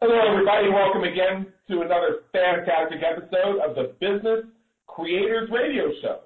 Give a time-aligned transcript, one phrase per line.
[0.00, 0.70] Hello, everybody.
[0.70, 4.44] Welcome again to another fantastic episode of the Business
[4.86, 6.20] Creators Radio Show.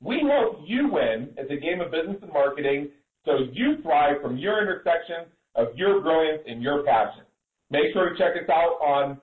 [0.00, 2.90] We help you win at the game of business and marketing
[3.24, 5.24] so you thrive from your intersection
[5.56, 7.24] of your brilliance and your passion.
[7.68, 9.20] Make sure to check us out on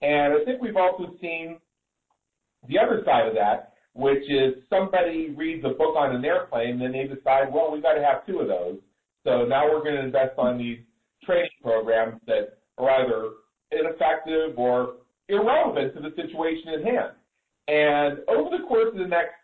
[0.00, 1.58] And I think we've also seen
[2.68, 6.80] the other side of that, which is somebody reads a book on an airplane, and
[6.80, 8.78] then they decide, well, we've got to have two of those.
[9.24, 10.78] So now we're going to invest on these
[11.24, 13.30] training programs that are either
[13.72, 14.94] ineffective or
[15.28, 17.12] irrelevant to the situation at hand.
[17.66, 19.34] And over the course of the next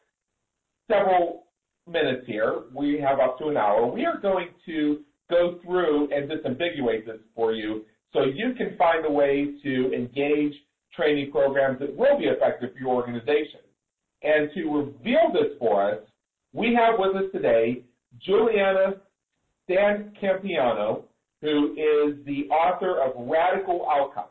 [0.91, 1.45] several
[1.87, 6.31] minutes here, we have up to an hour, we are going to go through and
[6.31, 10.55] disambiguate this for you so you can find a way to engage
[10.97, 13.61] training programs that will be effective for your organization.
[14.23, 15.99] And to reveal this for us,
[16.53, 17.83] we have with us today
[18.21, 18.95] Juliana
[19.69, 21.03] Stancampiano,
[21.41, 24.29] who is the author of Radical Outcomes.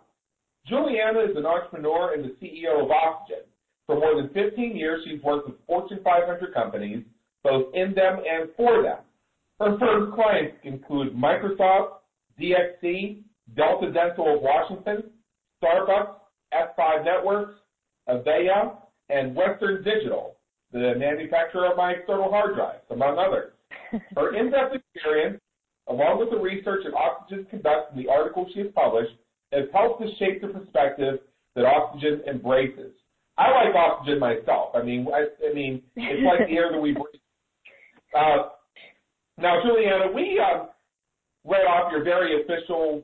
[0.66, 3.44] Juliana is an entrepreneur and the CEO of Oxygen.
[3.86, 7.04] For more than 15 years, she's worked with Fortune 500 companies,
[7.44, 9.00] both in them and for them.
[9.60, 11.96] Her first clients include Microsoft,
[12.40, 13.20] DXC,
[13.56, 15.04] Delta Dental of Washington,
[15.62, 16.16] Starbucks,
[16.54, 17.56] F5 Networks,
[18.10, 18.78] Avaya,
[19.10, 20.38] and Western Digital,
[20.72, 23.54] the manufacturer of my external hard drives, among others.
[24.16, 25.40] Her in-depth experience,
[25.88, 29.14] along with the research that Oxygen conducts in the articles she has published,
[29.52, 31.20] has helped to shape the perspective
[31.56, 32.92] that Oxygen embraces.
[33.38, 34.76] I like Oxygen myself.
[34.76, 37.06] I mean, I, I mean, it's like the air that we breathe.
[38.16, 38.50] Uh,
[39.40, 40.66] now, Juliana, we uh,
[41.44, 43.04] read off your very official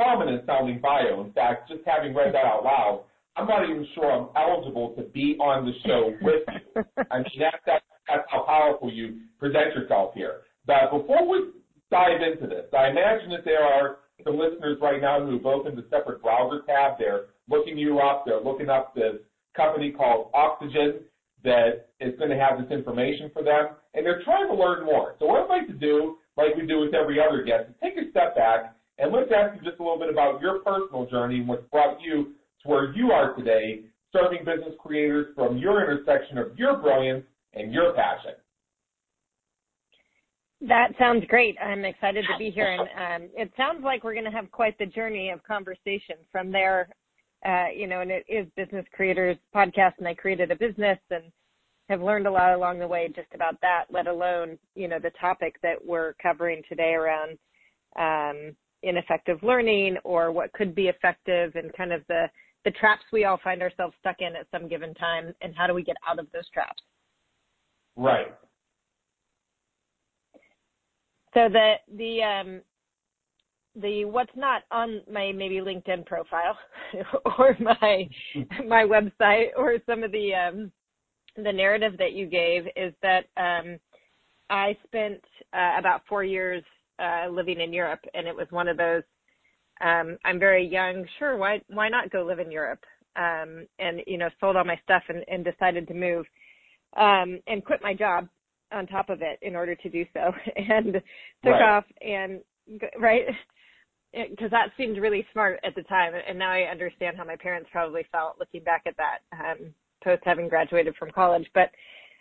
[0.00, 1.22] prominent sounding bio.
[1.22, 3.04] In fact, just having read that out loud,
[3.36, 6.84] I'm not even sure I'm eligible to be on the show with you.
[7.10, 10.40] I mean, that, that, that's how powerful you present yourself here.
[10.66, 11.50] But before we
[11.90, 15.82] dive into this, I imagine that there are some listeners right now who've opened a
[15.90, 16.98] separate browser tab.
[16.98, 18.24] They're looking you up.
[18.24, 19.16] They're looking up this
[19.54, 21.00] company called Oxygen
[21.44, 25.16] that is going to have this information for them, and they're trying to learn more.
[25.18, 27.96] So what I'd like to do, like we do with every other guest, is take
[27.96, 31.38] a step back and let's ask you just a little bit about your personal journey
[31.38, 33.80] and what's brought you to where you are today,
[34.12, 37.24] serving business creators from your intersection of your brilliance
[37.54, 38.32] and your passion.
[40.68, 41.56] That sounds great.
[41.58, 42.66] I'm excited to be here,
[42.98, 46.52] and um, it sounds like we're going to have quite the journey of conversation from
[46.52, 46.90] there.
[47.46, 51.24] Uh, you know, and it is Business Creators Podcast, and I created a business and
[51.88, 53.86] have learned a lot along the way just about that.
[53.90, 57.38] Let alone, you know, the topic that we're covering today around
[57.98, 62.26] um, ineffective learning or what could be effective and kind of the
[62.64, 65.72] the traps we all find ourselves stuck in at some given time and how do
[65.72, 66.82] we get out of those traps?
[67.96, 68.26] Right.
[71.32, 72.60] So the the um
[73.76, 76.58] the what's not on my maybe linkedin profile
[77.38, 78.08] or my
[78.66, 80.72] my website or some of the um
[81.36, 83.78] the narrative that you gave is that um
[84.50, 85.22] i spent
[85.52, 86.64] uh, about four years
[87.00, 89.02] uh, living in Europe, and it was one of those.
[89.80, 91.04] Um, I'm very young.
[91.18, 92.84] Sure, why why not go live in Europe?
[93.16, 96.26] Um, and you know, sold all my stuff and, and decided to move
[96.96, 98.28] um, and quit my job
[98.72, 100.94] on top of it in order to do so, and
[101.44, 101.62] took right.
[101.62, 102.40] off and
[102.98, 103.24] right
[104.12, 107.68] because that seemed really smart at the time, and now I understand how my parents
[107.70, 109.72] probably felt looking back at that um,
[110.02, 111.46] post having graduated from college.
[111.54, 111.70] But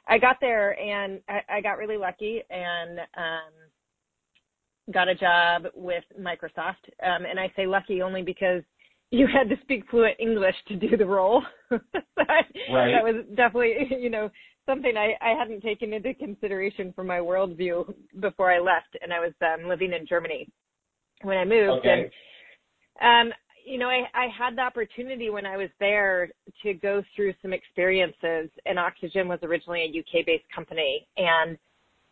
[0.08, 3.54] I got there and I, I got really lucky and um,
[4.91, 6.89] got a job with Microsoft.
[7.03, 8.63] Um, and I say lucky only because
[9.12, 11.44] you had to speak fluent English to do the role.
[11.69, 11.80] that,
[12.18, 12.91] right.
[12.91, 14.30] that was definitely, you know,
[14.65, 19.19] something I, I hadn't taken into consideration for my worldview before I left, and I
[19.19, 20.47] was um, living in Germany
[21.24, 21.80] when I moved.
[21.80, 22.12] Okay.
[23.01, 23.33] And um,
[23.65, 26.30] you know, I, I had the opportunity when I was there
[26.63, 31.07] to go through some experiences, and Oxygen was originally a UK based company.
[31.18, 31.57] And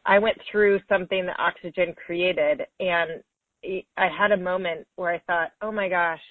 [0.07, 3.21] I went through something that Oxygen created, and
[3.97, 6.21] I had a moment where I thought, oh my gosh,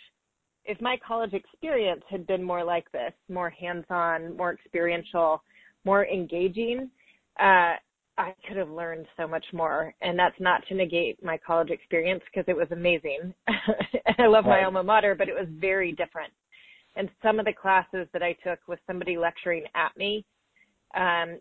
[0.64, 5.42] if my college experience had been more like this, more hands on, more experiential,
[5.84, 6.90] more engaging,
[7.38, 7.74] uh,
[8.18, 9.94] I could have learned so much more.
[10.00, 13.34] And that's not to negate my college experience because it was amazing.
[13.48, 14.60] I love right.
[14.60, 16.32] my alma mater, but it was very different.
[16.96, 20.24] And some of the classes that I took with somebody lecturing at me
[20.96, 21.38] um,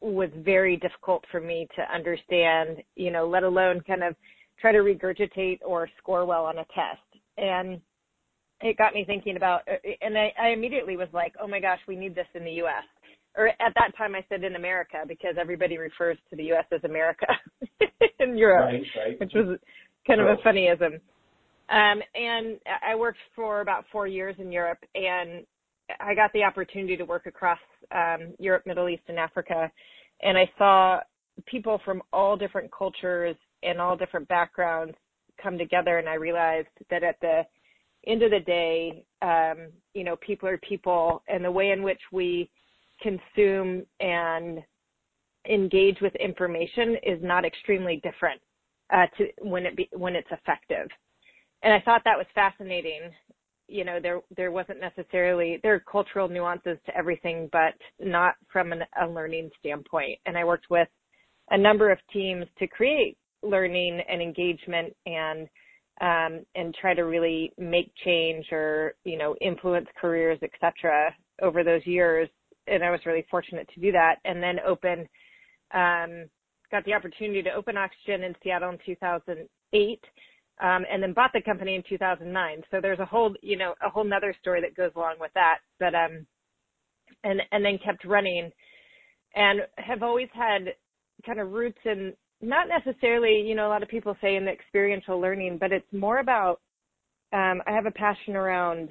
[0.00, 4.14] was very difficult for me to understand, you know, let alone kind of
[4.60, 7.22] try to regurgitate or score well on a test.
[7.36, 7.80] And
[8.60, 9.62] it got me thinking about,
[10.00, 12.84] and I, I immediately was like, oh my gosh, we need this in the U.S
[13.38, 16.64] or at that time I said in America because everybody refers to the U.S.
[16.72, 17.26] as America
[18.20, 19.20] in Europe, right, right.
[19.20, 19.58] which was
[20.06, 20.94] kind of a funnyism.
[21.70, 25.44] Um, and I worked for about four years in Europe, and
[26.00, 27.58] I got the opportunity to work across
[27.94, 29.70] um, Europe, Middle East, and Africa,
[30.22, 31.00] and I saw
[31.46, 34.94] people from all different cultures and all different backgrounds
[35.42, 37.42] come together, and I realized that at the
[38.06, 42.00] end of the day, um, you know, people are people, and the way in which
[42.12, 42.50] we
[43.00, 44.62] consume and
[45.48, 48.40] engage with information is not extremely different
[48.92, 50.88] uh, to when it be, when it's effective.
[51.62, 53.10] And I thought that was fascinating.
[53.68, 58.72] You know, there there wasn't necessarily there are cultural nuances to everything, but not from
[58.72, 60.18] an, a learning standpoint.
[60.26, 60.88] And I worked with
[61.50, 65.48] a number of teams to create learning and engagement and
[66.00, 71.14] um, and try to really make change or you know influence careers, etc.
[71.42, 72.28] Over those years,
[72.66, 74.16] and I was really fortunate to do that.
[74.24, 75.08] And then open,
[75.74, 76.28] um,
[76.70, 80.00] got the opportunity to open Oxygen in Seattle in 2008,
[80.60, 82.62] um, and then bought the company in 2009.
[82.70, 85.58] So there's a whole, you know, a whole nother story that goes along with that.
[85.78, 86.26] But um,
[87.24, 88.50] and and then kept running,
[89.34, 90.74] and have always had
[91.26, 94.50] kind of roots in not necessarily, you know, a lot of people say in the
[94.50, 96.60] experiential learning, but it's more about
[97.32, 98.90] um, I have a passion around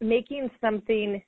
[0.00, 1.22] making something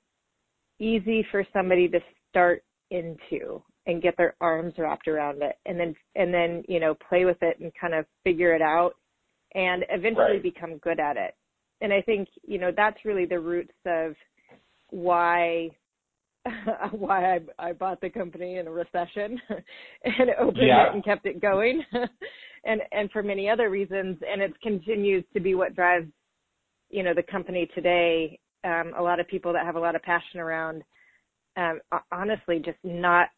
[0.79, 1.99] easy for somebody to
[2.29, 6.95] start into and get their arms wrapped around it and then and then you know
[7.07, 8.93] play with it and kind of figure it out
[9.55, 10.43] and eventually right.
[10.43, 11.35] become good at it
[11.81, 14.15] and i think you know that's really the roots of
[14.89, 15.69] why
[16.91, 19.39] why I, I bought the company in a recession
[20.03, 20.87] and opened yeah.
[20.87, 21.83] it and kept it going
[22.65, 26.07] and and for many other reasons and it continues to be what drives
[26.89, 30.01] you know the company today um, a lot of people that have a lot of
[30.03, 30.83] passion around
[31.57, 31.79] um,
[32.11, 33.29] honestly just not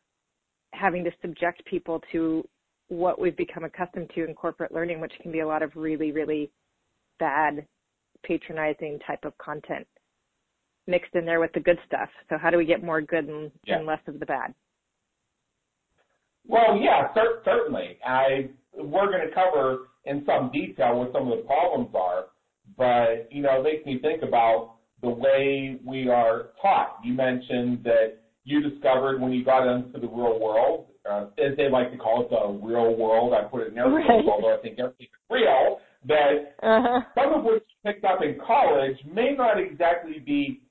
[0.74, 2.44] having to subject people to
[2.88, 6.12] what we've become accustomed to in corporate learning, which can be a lot of really,
[6.12, 6.52] really
[7.20, 7.66] bad,
[8.24, 9.88] patronizing type of content
[10.88, 12.10] mixed in there with the good stuff.
[12.30, 13.78] So how do we get more good and, yeah.
[13.78, 14.54] and less of the bad?
[16.48, 17.98] Well, yeah, cer- certainly.
[18.06, 22.26] I we're going to cover in some detail what some of the problems are,
[22.78, 27.00] but you know, it makes me think about the way we are taught.
[27.04, 31.70] You mentioned that you discovered when you got into the real world, uh, as they
[31.70, 33.34] like to call it, the real world.
[33.34, 34.26] I put it in air quotes, right.
[34.28, 35.80] although I think everything is real.
[36.08, 37.02] That uh-huh.
[37.16, 40.62] some of you picked up in college may not exactly be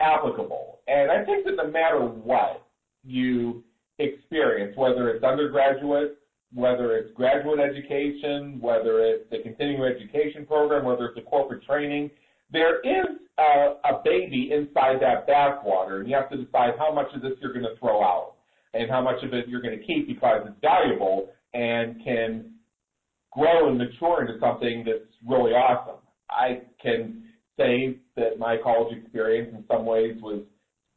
[0.00, 0.80] applicable.
[0.88, 2.66] And I think that no matter what
[3.02, 3.64] you
[3.98, 6.18] experience, whether it's undergraduate,
[6.52, 12.10] whether it's graduate education, whether it's a continuing education program, whether it's a corporate training,
[12.52, 13.06] there is
[13.38, 17.32] a, a baby inside that bathwater, and you have to decide how much of this
[17.40, 18.33] you're going to throw out
[18.74, 22.50] and how much of it you're going to keep because it's valuable and can
[23.32, 26.00] grow and mature into something that's really awesome.
[26.30, 27.24] I can
[27.56, 30.42] say that my college experience in some ways was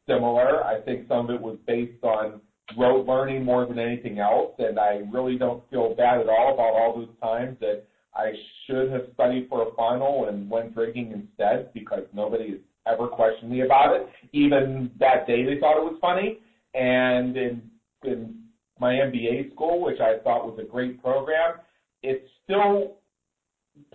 [0.08, 0.64] similar.
[0.64, 2.40] I think some of it was based on
[2.76, 6.74] rote learning more than anything else, and I really don't feel bad at all about
[6.74, 8.32] all those times that I
[8.66, 13.50] should have studied for a final and went drinking instead because nobody has ever questioned
[13.50, 14.08] me about it.
[14.32, 16.38] Even that day they thought it was funny.
[16.74, 17.62] And in,
[18.04, 18.34] in
[18.78, 21.56] my MBA school, which I thought was a great program,
[22.02, 22.98] it still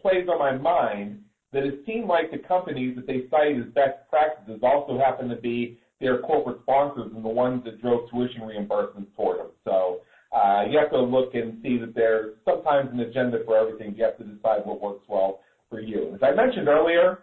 [0.01, 1.20] plays on my mind
[1.51, 5.36] that it seemed like the companies that they cited as best practices also happen to
[5.36, 9.48] be their corporate sponsors and the ones that drove tuition reimbursements toward them.
[9.63, 10.00] So
[10.36, 13.96] uh, you have to look and see that there's sometimes an agenda for everything.
[13.96, 15.39] You have to decide what works well
[15.70, 16.12] for you.
[16.15, 17.20] As I mentioned earlier,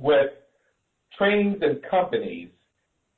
[0.00, 0.30] with
[1.18, 2.48] trainings and companies,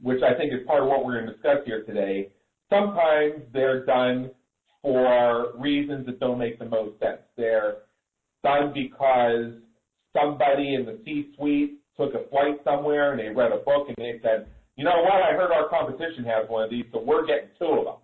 [0.00, 2.28] which I think is part of what we're going to discuss here today,
[2.70, 4.30] sometimes they're done
[4.82, 7.20] for reasons that don't make the most sense.
[7.36, 7.78] They're
[8.42, 9.54] done because
[10.14, 14.20] somebody in the C-suite took a flight somewhere and they read a book and they
[14.22, 17.48] said, you know what, I heard our competition has one of these, so we're getting
[17.58, 17.94] two of them.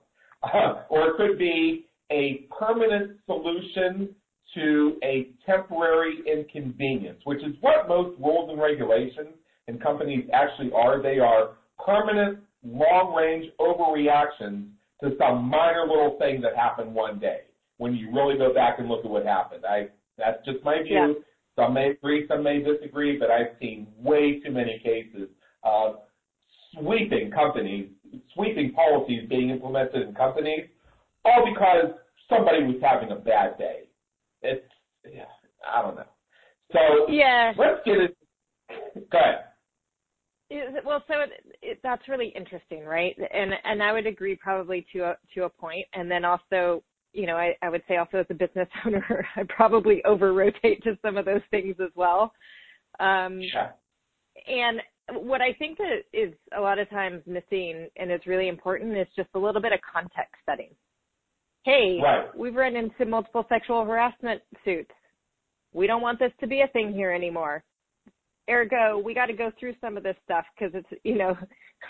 [0.89, 4.15] Or it could be a permanent solution
[4.55, 9.35] to a temporary inconvenience, which is what most rules and regulations
[9.69, 11.01] and companies actually are.
[11.01, 11.51] They are
[11.85, 14.69] permanent, long-range overreactions
[15.03, 17.41] to some minor little thing that happened one day
[17.79, 19.65] when you really go back and look at what happened.
[19.69, 20.95] I That's just my view.
[20.95, 21.13] Yeah.
[21.57, 25.29] Some may agree, some may disagree, but I've seen way too many cases
[25.65, 25.97] of
[26.73, 27.89] sweeping companies,
[28.35, 30.67] sweeping policies being implemented in companies,
[31.25, 31.93] all because
[32.31, 33.83] somebody was having a bad day.
[34.41, 34.65] It's,
[35.05, 35.25] yeah,
[35.71, 36.05] I don't know.
[36.73, 37.53] So yeah.
[37.59, 38.17] let's get it.
[39.11, 39.45] Go ahead.
[40.85, 41.31] Well, so it,
[41.63, 43.17] it, that's really interesting, right?
[43.33, 45.87] And and I would agree probably to a to a point.
[45.95, 46.83] And then also,
[47.13, 50.83] you know, I, I would say also as a business owner, I probably over rotate
[50.85, 52.33] to some of those things as well.
[53.01, 53.71] Um, yeah.
[54.47, 54.81] And
[55.25, 59.07] what I think that is a lot of times missing and is really important is
[59.17, 60.71] just a little bit of context setting.
[61.65, 62.37] Hey, right.
[62.37, 64.91] we've run into multiple sexual harassment suits.
[65.73, 67.63] We don't want this to be a thing here anymore.
[68.51, 71.37] Ergo, we got to go through some of this stuff because it's, you know,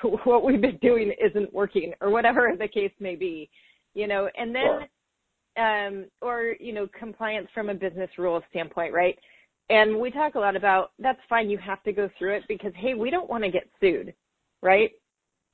[0.25, 3.49] what we've been doing isn't working or whatever the case may be,
[3.95, 4.89] you know, and then,
[5.57, 5.87] sure.
[5.87, 9.19] um, or, you know, compliance from a business rules standpoint, right?
[9.71, 11.49] And we talk a lot about that's fine.
[11.49, 14.13] You have to go through it because, hey, we don't want to get sued,
[14.61, 14.91] right?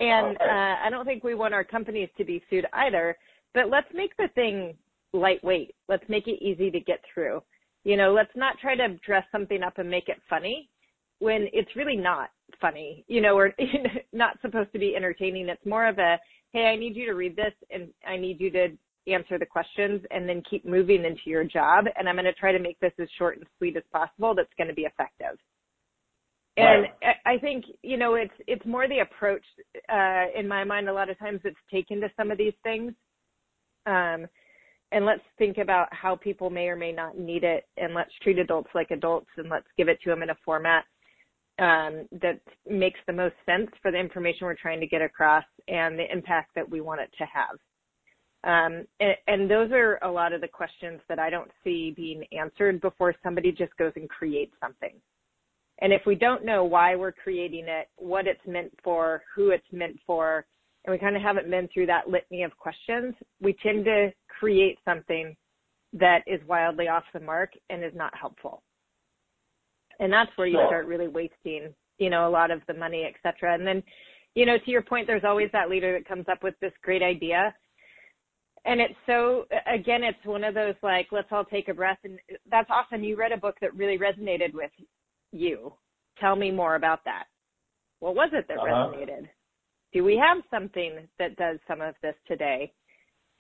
[0.00, 0.45] And okay.
[0.45, 3.17] uh, I don't think we want our companies to be sued either.
[3.55, 4.75] But let's make the thing
[5.12, 5.75] lightweight.
[5.88, 7.43] Let's make it easy to get through.
[7.85, 10.69] You know, let's not try to dress something up and make it funny
[11.18, 13.52] when it's really not funny, you know, or
[14.12, 15.48] not supposed to be entertaining.
[15.48, 16.18] It's more of a,
[16.52, 18.68] hey, I need you to read this and I need you to
[19.06, 21.87] answer the questions and then keep moving into your job.
[21.96, 24.52] And I'm going to try to make this as short and sweet as possible that's
[24.56, 25.38] going to be effective.
[26.56, 27.16] And right.
[27.25, 29.44] I think, you know, it's, it's more the approach,
[29.92, 32.92] uh, in my mind, a lot of times it's taken to some of these things.
[33.87, 34.26] Um,
[34.90, 38.38] and let's think about how people may or may not need it and let's treat
[38.38, 40.84] adults like adults and let's give it to them in a format
[41.59, 45.99] um, that makes the most sense for the information we're trying to get across and
[45.99, 47.57] the impact that we want it to have.
[48.45, 52.23] Um, and, and, those are a lot of the questions that I don't see being
[52.31, 54.93] answered before somebody just goes and creates something.
[55.81, 59.67] And if we don't know why we're creating it, what it's meant for, who it's
[59.73, 60.47] meant for,
[60.85, 64.79] and we kind of haven't been through that litany of questions, we tend to create
[64.85, 65.37] something
[65.93, 68.62] that is wildly off the mark and is not helpful.
[69.99, 73.14] And that's where you start really wasting, you know, a lot of the money, et
[73.23, 73.55] cetera.
[73.55, 73.83] And then,
[74.35, 77.02] you know, to your point, there's always that leader that comes up with this great
[77.02, 77.55] idea.
[78.64, 81.99] And it's so again it's one of those like let's all take a breath.
[82.05, 82.19] And
[82.50, 84.71] that's awesome you read a book that really resonated with
[85.33, 85.73] you.
[86.21, 87.25] Tell me more about that.
[88.00, 88.93] What was it that uh-huh.
[88.93, 89.28] resonated?
[89.93, 92.73] Do we have something that does some of this today?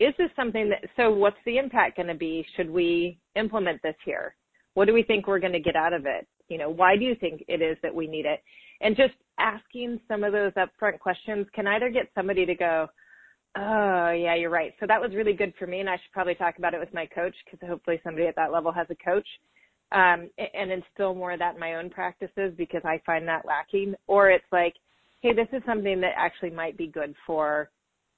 [0.00, 2.46] Is this something that so what's the impact going to be?
[2.56, 4.34] Should we implement this here?
[4.74, 7.04] What do we think we're going to get out of it you know why do
[7.04, 8.42] you think it is that we need it
[8.80, 12.88] and just asking some of those upfront questions can either get somebody to go
[13.56, 14.74] Oh, yeah, you're right.
[14.78, 16.92] So that was really good for me, and I should probably talk about it with
[16.92, 19.26] my coach because hopefully somebody at that level has a coach
[19.92, 23.94] um, and instill more of that in my own practices because I find that lacking.
[24.06, 24.74] Or it's like,
[25.22, 27.70] hey, this is something that actually might be good for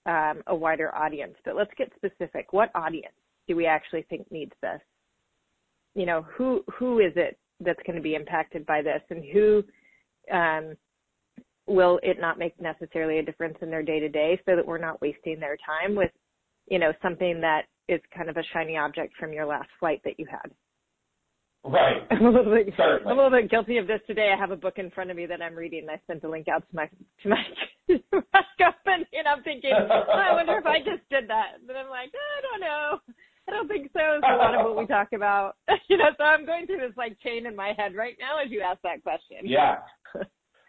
[0.06, 2.52] um, a wider audience, but let's get specific.
[2.52, 3.14] What audience
[3.46, 4.80] do we actually think needs this?
[5.94, 9.64] You know, who who is it that's going to be impacted by this, and who
[10.32, 10.76] um,
[11.66, 14.78] will it not make necessarily a difference in their day to day so that we're
[14.78, 16.10] not wasting their time with,
[16.68, 20.18] you know, something that is kind of a shiny object from your last flight that
[20.18, 20.50] you had.
[21.62, 22.02] Right.
[22.10, 23.10] I'm a little bit Certainly.
[23.10, 24.32] I'm a little bit guilty of this today.
[24.34, 25.86] I have a book in front of me that I'm reading.
[25.90, 26.88] I sent a link out to my
[27.22, 27.42] to my,
[28.12, 31.60] my company, and I'm thinking, oh, I wonder if I just did that.
[31.66, 33.00] But I'm like, I don't know.
[33.50, 34.00] I don't think so.
[34.14, 35.56] It's a lot of what we talk about,
[35.88, 36.10] you know.
[36.16, 38.80] So I'm going through this like chain in my head right now as you ask
[38.82, 39.38] that question.
[39.42, 39.78] Yeah.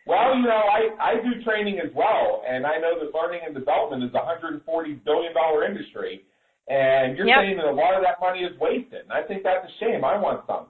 [0.07, 3.53] Well, you know, I, I do training as well, and I know that learning and
[3.53, 4.65] development is a $140
[5.05, 5.31] billion
[5.69, 6.25] industry,
[6.67, 7.37] and you're yep.
[7.41, 9.01] saying that a lot of that money is wasted.
[9.01, 10.03] And I think that's a shame.
[10.03, 10.65] I want some.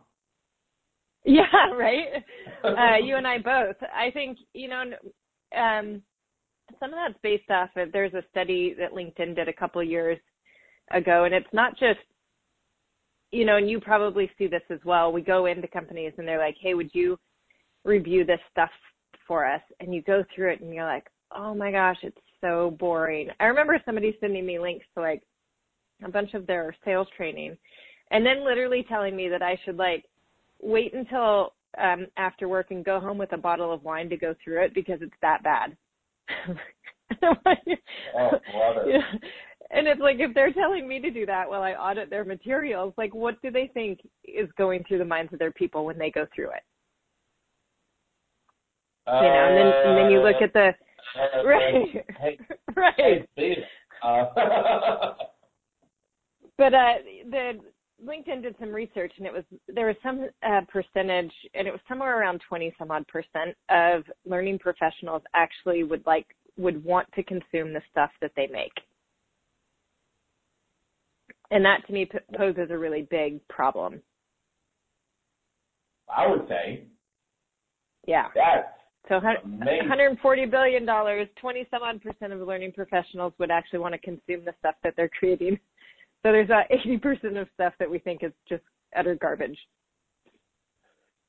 [1.24, 1.44] Yeah,
[1.78, 2.08] right.
[2.64, 3.78] uh, you and I both.
[3.96, 4.84] I think you know,
[5.58, 6.02] um,
[6.78, 7.94] some of that's based off of.
[7.94, 10.20] There's a study that LinkedIn did a couple years
[10.94, 12.00] ago, and it's not just,
[13.32, 15.12] you know, and you probably see this as well.
[15.12, 17.18] We go into companies and they're like, "Hey, would you
[17.84, 18.70] review this stuff
[19.28, 19.62] for us.
[19.80, 23.30] And you go through it and you're like, oh my gosh, it's so boring.
[23.40, 25.22] I remember somebody sending me links to like
[26.04, 27.58] a bunch of their sales training
[28.10, 30.04] and then literally telling me that I should like
[30.62, 34.36] wait until um after work and go home with a bottle of wine to go
[34.44, 35.78] through it because it's that bad.
[37.24, 38.32] oh.
[39.74, 42.94] And it's like if they're telling me to do that while I audit their materials,
[42.98, 46.12] like what do they think is going through the minds of their people when they
[46.12, 46.64] go through it?
[49.08, 50.74] Uh, you know, and then and then you look at the
[51.20, 52.38] uh, right, Hey,
[52.76, 53.28] right.
[53.36, 53.66] hey,
[54.04, 55.14] Uh,
[56.58, 56.94] But uh,
[57.32, 57.60] the
[58.06, 61.80] LinkedIn did some research, and it was there was some uh, percentage, and it was
[61.88, 67.24] somewhere around twenty some odd percent of learning professionals actually would like would want to
[67.24, 68.74] consume the stuff that they make,
[71.52, 74.02] and that to me poses a really big problem.
[76.10, 76.86] I would say
[78.08, 78.28] Yeah.
[78.34, 78.70] that's
[79.08, 84.00] So 140 billion dollars, 20 some odd percent of learning professionals would actually want to
[84.00, 85.60] consume the stuff that they're creating.
[86.24, 88.64] So there's uh, 80 percent of stuff that we think is just
[88.96, 89.58] utter garbage.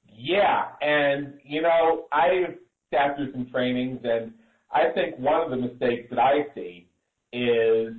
[0.07, 2.57] Yeah, and you know, I've
[2.93, 4.33] sat through some trainings, and
[4.71, 6.87] I think one of the mistakes that I see
[7.33, 7.95] is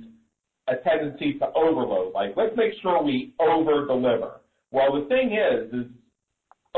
[0.68, 2.12] a tendency to overload.
[2.14, 4.40] Like, let's make sure we over deliver.
[4.70, 5.90] Well, the thing is, is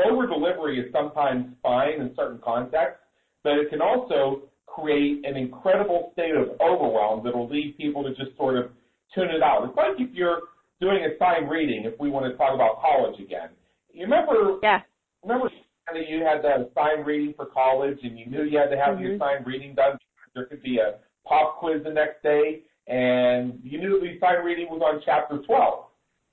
[0.05, 3.03] over delivery is sometimes fine in certain contexts,
[3.43, 8.13] but it can also create an incredible state of overwhelm that will lead people to
[8.13, 8.69] just sort of
[9.15, 9.63] tune it out.
[9.67, 10.41] It's like if you're
[10.79, 13.49] doing a sign reading, if we want to talk about college again.
[13.91, 14.81] You remember Yeah.
[15.23, 15.49] remember
[15.89, 18.99] of you had that sign reading for college and you knew you had to have
[18.99, 19.19] your Mhm.
[19.19, 19.97] sign reading done.
[20.35, 24.67] There could be a pop quiz the next day and you knew the sign reading
[24.69, 25.85] was on chapter 12.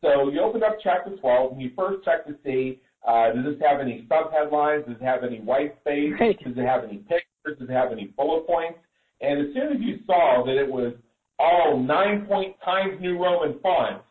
[0.02, 3.62] So you opened up chapter 12 and you first checked to see, uh, does this
[3.62, 4.87] have any subheadlines?
[4.87, 6.12] Does it have any white space?
[6.20, 6.38] Right.
[6.44, 7.58] Does it have any pictures?
[7.58, 8.78] Does it have any bullet points?
[9.20, 10.94] And as soon as you saw that it was
[11.38, 14.02] all nine point Times New Roman font,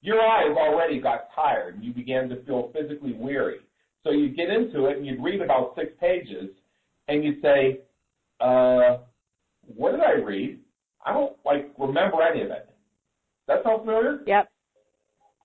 [0.00, 3.58] your eyes already got tired and you began to feel physically weary.
[4.02, 6.50] So you'd get into it and you'd read about six pages
[7.08, 7.80] and you'd say,
[8.40, 8.98] uh,
[9.74, 10.58] what did I read?
[11.04, 12.68] I don't like remember any of it.
[13.46, 14.20] That sound familiar?
[14.26, 14.48] Yep.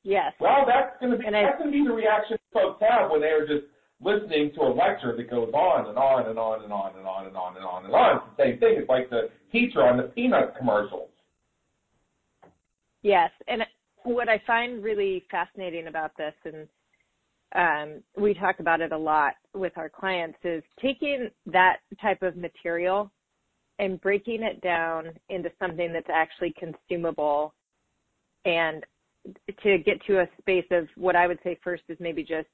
[0.04, 0.34] Yes.
[0.40, 3.12] Well, that's going to be And I- that's going to be the reaction folks have
[3.12, 3.66] when they're just
[4.02, 7.28] listening to a lecture that goes on and on and on and on and on
[7.28, 8.16] and on and on and on.
[8.18, 8.76] It's the same thing.
[8.78, 11.10] It's like the teacher on the peanut commercials.
[13.02, 13.32] Yes.
[13.48, 13.64] And
[14.04, 16.68] what I find really fascinating about this, and
[17.56, 22.38] um, we talk about it a lot with our clients, is taking that type of
[22.38, 23.12] material
[23.80, 27.54] and breaking it down into something that's actually consumable
[28.46, 28.86] and
[29.64, 32.48] to get to a space of what I would say first is maybe just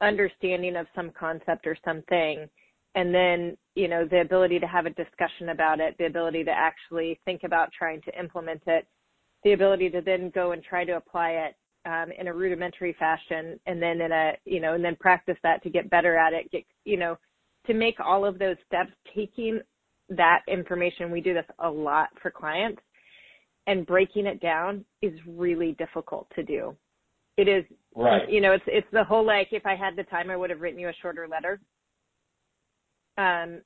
[0.00, 2.48] understanding of some concept or something.
[2.94, 6.50] And then you know the ability to have a discussion about it the ability to
[6.50, 8.86] actually think about trying to implement it
[9.42, 11.54] the ability to then go and try to apply it
[11.86, 15.62] um, in a rudimentary fashion and then in a you know and then practice that
[15.62, 17.16] to get better at it get you know
[17.66, 19.60] to make all of those steps taking
[20.10, 22.80] that information we do this a lot for clients
[23.66, 26.76] and breaking it down is really difficult to do
[27.36, 27.64] it is
[27.96, 28.28] Right.
[28.28, 30.60] you know it's it's the whole like if i had the time i would have
[30.60, 31.60] written you a shorter letter
[33.18, 33.60] um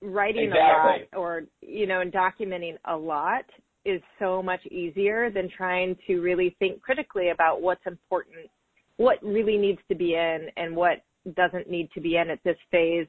[0.00, 1.06] writing Exactly.
[1.12, 3.44] a lot or you know and documenting a lot
[3.84, 8.48] is so much easier than trying to really think critically about what's important
[8.96, 11.02] what really needs to be in and what
[11.36, 13.06] doesn't need to be in at this phase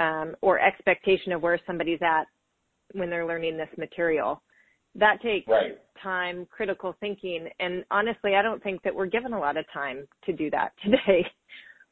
[0.00, 2.24] um, or expectation of where somebody's at
[2.94, 4.42] when they're learning this material
[4.96, 5.78] that takes Right.
[6.02, 10.08] time, critical thinking, and honestly, I don't think that we're given a lot of time
[10.26, 11.24] to do that today.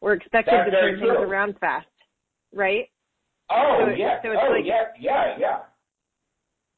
[0.01, 1.87] We're expected That's to turn things around fast,
[2.53, 2.87] right?
[3.51, 4.21] Oh So yeah.
[4.23, 4.85] so oh like- yeah.
[4.99, 5.37] Yeah.
[5.39, 5.59] Yeah.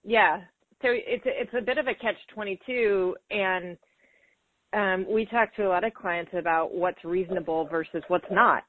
[0.05, 0.37] Yeah.
[0.83, 3.77] So it's a, it's a bit of a catch twenty two, and
[4.73, 8.63] um, we talk to a lot of clients about what's reasonable versus what's not,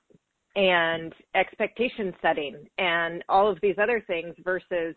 [0.55, 4.95] and expectation setting, and all of these other things versus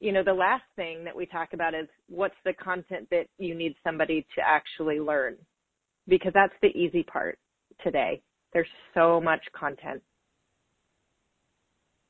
[0.00, 3.54] you know, the last thing that we talk about is what's the content that you
[3.54, 5.36] need somebody to actually learn?
[6.08, 7.38] Because that's the easy part
[7.84, 8.22] today.
[8.52, 10.02] There's so much content.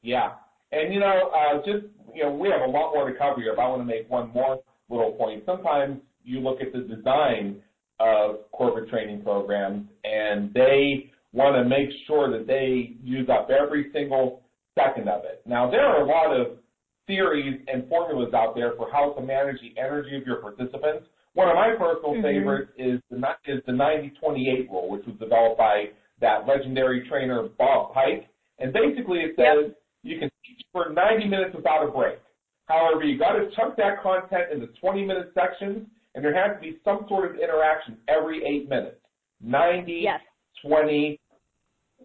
[0.02, 0.30] Yeah.
[0.72, 3.54] And you know, uh, just you know, we have a lot more to cover here,
[3.56, 5.42] but I want to make one more little point.
[5.44, 7.60] Sometimes you look at the design
[7.98, 13.90] of corporate training programs, and they want to make sure that they use up every
[13.92, 14.42] single
[14.78, 15.42] second of it.
[15.46, 16.58] Now, there are a lot of
[17.06, 21.06] theories and formulas out there for how to manage the energy of your participants.
[21.34, 22.22] One of my personal Mhm.
[22.22, 25.90] favorites is the is the 90-28 rule, which was developed by
[26.20, 28.26] that legendary trainer Bob Pike
[28.58, 29.76] And basically it says yep.
[30.02, 32.18] you can teach for 90 minutes without a break.
[32.66, 36.60] However, you got to chunk that content into 20 minute sections and there has to
[36.60, 39.00] be some sort of interaction every eight minutes.
[39.40, 40.20] 90, yes.
[40.62, 41.19] 20,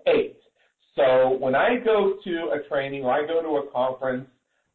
[0.08, 0.38] 8.
[0.96, 4.28] So when I go to a training or I go to a conference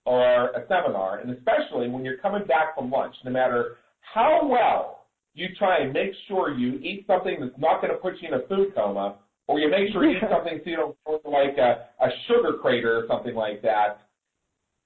[0.04, 5.06] or a seminar, and especially when you're coming back from lunch, no matter how well
[5.34, 8.34] you try and make sure you eat something that's not going to put you in
[8.34, 9.16] a food coma,
[9.46, 12.58] or you make sure you eat something so you don't go like a, a sugar
[12.60, 14.00] crater or something like that,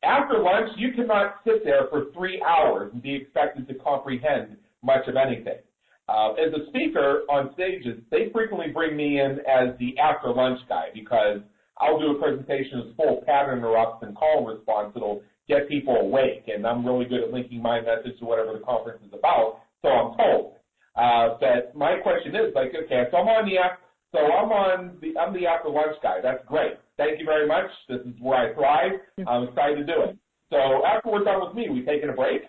[0.04, 5.08] after lunch, you cannot sit there for three hours and be expected to comprehend much
[5.08, 5.58] of anything.
[6.08, 10.60] Uh, as a speaker on stages, they frequently bring me in as the after lunch
[10.68, 11.40] guy because
[11.78, 15.96] I'll do a presentation that's full of pattern interrupts and call response that'll get people
[15.96, 16.44] awake.
[16.46, 19.88] And I'm really good at linking my message to whatever the conference is about, so
[19.88, 20.52] I'm told.
[20.94, 24.98] Uh, but my question is like, okay, so I'm on the after, so I'm on
[25.00, 26.20] the I'm the after lunch guy.
[26.22, 26.74] That's great.
[26.98, 27.66] Thank you very much.
[27.88, 28.92] This is where I thrive.
[29.26, 30.18] I'm excited to do it.
[30.50, 32.42] So after we're done with me, we taking a break?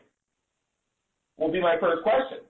[1.40, 2.46] Will be my first question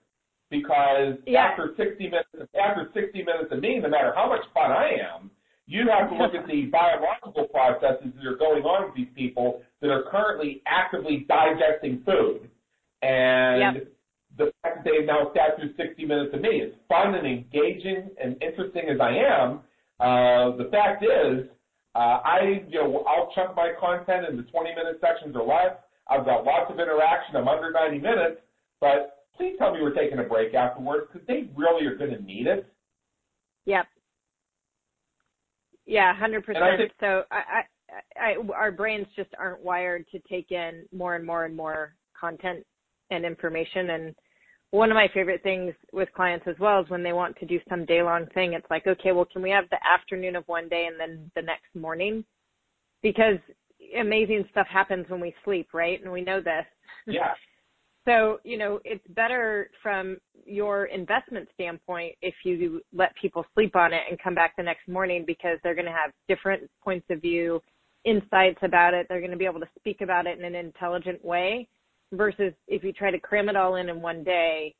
[0.50, 1.40] because yeah.
[1.40, 5.30] after 60 minutes, after 60 minutes of me, no matter how much fun I am,
[5.66, 9.62] you have to look at the biological processes that are going on with these people
[9.80, 12.48] that are currently actively digesting food.
[13.02, 13.88] And yep.
[14.38, 18.10] the fact that they've now sat through 60 minutes of me, as fun and engaging
[18.22, 19.60] and interesting as I am,
[19.98, 21.48] uh, the fact is,
[21.96, 25.74] uh, I, you know, I'll chunk my content into 20 minute sections or less.
[26.08, 27.34] I've got lots of interaction.
[27.36, 28.38] I'm under 90 minutes,
[28.80, 32.22] but please tell me we're taking a break afterwards because they really are going to
[32.22, 32.66] need it.
[33.64, 33.86] Yep.
[35.86, 36.92] Yeah, hundred percent.
[37.00, 37.62] So I,
[38.18, 41.94] I, I, our brains just aren't wired to take in more and more and more
[42.18, 42.64] content
[43.10, 43.90] and information.
[43.90, 44.14] And
[44.72, 47.60] one of my favorite things with clients as well is when they want to do
[47.68, 48.54] some day long thing.
[48.54, 51.42] It's like, okay, well, can we have the afternoon of one day and then the
[51.42, 52.24] next morning?
[53.02, 53.38] Because
[53.98, 56.02] amazing stuff happens when we sleep, right?
[56.02, 56.66] And we know this.
[57.06, 57.34] Yeah.
[58.06, 63.92] So, you know, it's better from your investment standpoint if you let people sleep on
[63.92, 67.20] it and come back the next morning because they're going to have different points of
[67.20, 67.60] view,
[68.04, 69.06] insights about it.
[69.08, 71.68] They're going to be able to speak about it in an intelligent way
[72.12, 74.72] versus if you try to cram it all in in one day,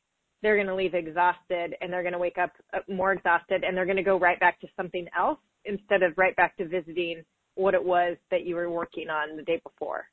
[0.42, 3.76] they're going to leave exhausted and they're going to wake up uh, more exhausted and
[3.76, 7.24] they're going to go right back to something else instead of right back to visiting
[7.56, 10.04] what it was that you were working on the day before.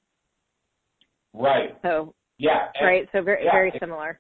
[1.34, 1.78] Right.
[1.84, 2.68] So yeah.
[2.76, 3.10] And, right.
[3.12, 4.20] So very yeah, very similar.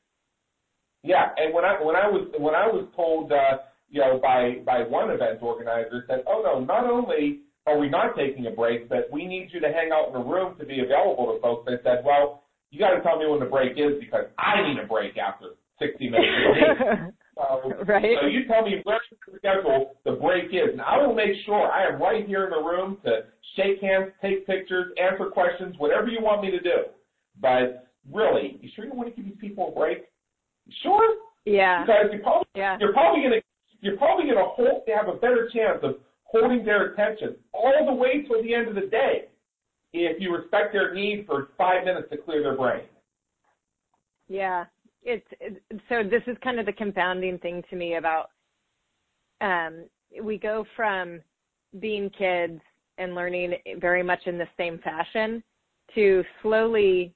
[1.03, 3.57] Yeah, and when I when I was when I was told, uh,
[3.89, 8.15] you know, by by one event organizer said, oh no, not only are we not
[8.15, 10.79] taking a break, but we need you to hang out in the room to be
[10.79, 11.69] available to folks.
[11.71, 14.79] I said, well, you got to tell me when the break is because I need
[14.83, 16.27] a break after 60 minutes.
[17.37, 18.17] so, right.
[18.21, 21.71] So you tell me where the schedule the break is, and I will make sure
[21.71, 23.23] I am right here in the room to
[23.55, 26.91] shake hands, take pictures, answer questions, whatever you want me to do.
[27.39, 30.05] But really, you sure you want to give these people a break?
[30.81, 31.15] Sure.
[31.45, 31.83] Yeah.
[31.85, 32.77] Because you're probably yeah.
[32.79, 33.41] you're probably gonna
[33.81, 38.23] you're probably gonna hold have a better chance of holding their attention all the way
[38.27, 39.25] till the end of the day
[39.93, 42.83] if you respect their need for five minutes to clear their brain.
[44.27, 44.65] Yeah.
[45.03, 48.29] It's it, so this is kind of the confounding thing to me about
[49.41, 49.85] um
[50.21, 51.19] we go from
[51.79, 52.61] being kids
[52.97, 55.43] and learning very much in the same fashion
[55.95, 57.13] to slowly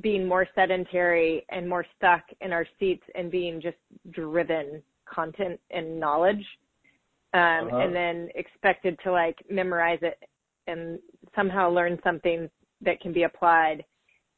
[0.00, 3.76] being more sedentary and more stuck in our seats and being just
[4.10, 6.44] driven content and knowledge
[7.34, 7.78] um, uh-huh.
[7.78, 10.18] and then expected to like memorize it
[10.66, 10.98] and
[11.36, 12.48] somehow learn something
[12.80, 13.84] that can be applied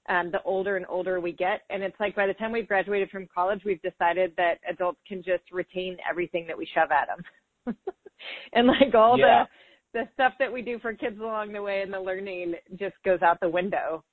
[0.09, 3.09] um, the older and older we get and it's like by the time we've graduated
[3.11, 7.75] from college we've decided that adults can just retain everything that we shove at them
[8.53, 9.45] and like all yeah.
[9.45, 12.95] the the stuff that we do for kids along the way and the learning just
[13.05, 14.05] goes out the window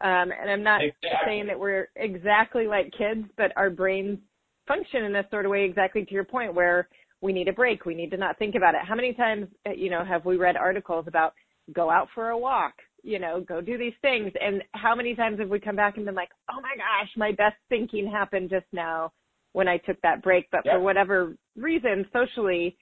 [0.00, 1.10] um, and I'm not exactly.
[1.26, 4.18] saying that we're exactly like kids, but our brains
[4.66, 6.88] function in this sort of way, exactly to your point, where
[7.20, 7.84] we need a break.
[7.84, 8.80] We need to not think about it.
[8.86, 11.34] How many times, uh, you know, have we read articles about
[11.72, 14.32] go out for a walk, you know, go do these things?
[14.40, 17.30] And how many times have we come back and been like, oh my gosh, my
[17.32, 19.12] best thinking happened just now
[19.52, 20.48] when I took that break.
[20.50, 22.76] But for whatever reason, socially,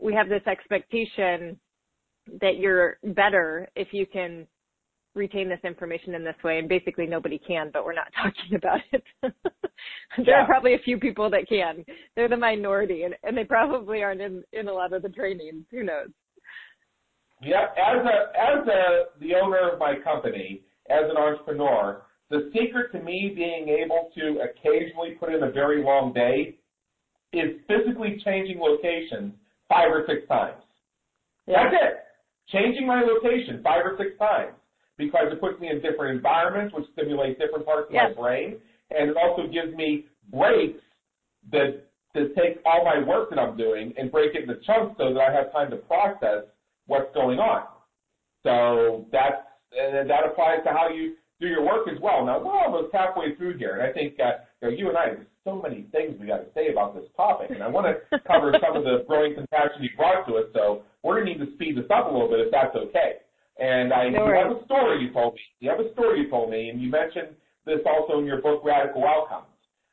[0.00, 1.58] we have this expectation
[2.40, 4.46] that you're better if you can
[5.18, 8.80] retain this information in this way and basically nobody can but we're not talking about
[8.92, 9.02] it.
[10.16, 10.42] There yeah.
[10.42, 11.84] are probably a few people that can.
[12.16, 15.66] They're the minority and, and they probably aren't in, in a lot of the trainings.
[15.70, 16.08] Who knows?
[17.40, 22.92] Yeah as a as a the owner of my company as an entrepreneur the secret
[22.92, 26.56] to me being able to occasionally put in a very long day
[27.32, 29.34] is physically changing locations
[29.68, 30.62] five or six times.
[31.46, 31.64] Yeah.
[31.64, 31.94] that's it.
[32.50, 34.54] Changing my location five or six times
[34.98, 38.12] because it puts me in different environments, which stimulate different parts of yes.
[38.14, 38.56] my brain,
[38.90, 40.80] and it also gives me breaks
[41.52, 41.84] that
[42.14, 45.20] to take all my work that I'm doing and break it into chunks so that
[45.20, 46.44] I have time to process
[46.86, 47.64] what's going on.
[48.42, 52.24] So that's and that applies to how you do your work as well.
[52.24, 55.06] Now we're almost halfway through here, and I think uh, you know you and I
[55.14, 58.18] there's so many things we got to say about this topic, and I want to
[58.26, 60.46] cover some of the growing compassion you brought to us.
[60.54, 63.22] So we're going to need to speed this up a little bit if that's okay.
[63.58, 65.40] And I no you have a story you told me.
[65.60, 67.34] You have a story you told me, and you mentioned
[67.66, 69.46] this also in your book Radical Outcomes.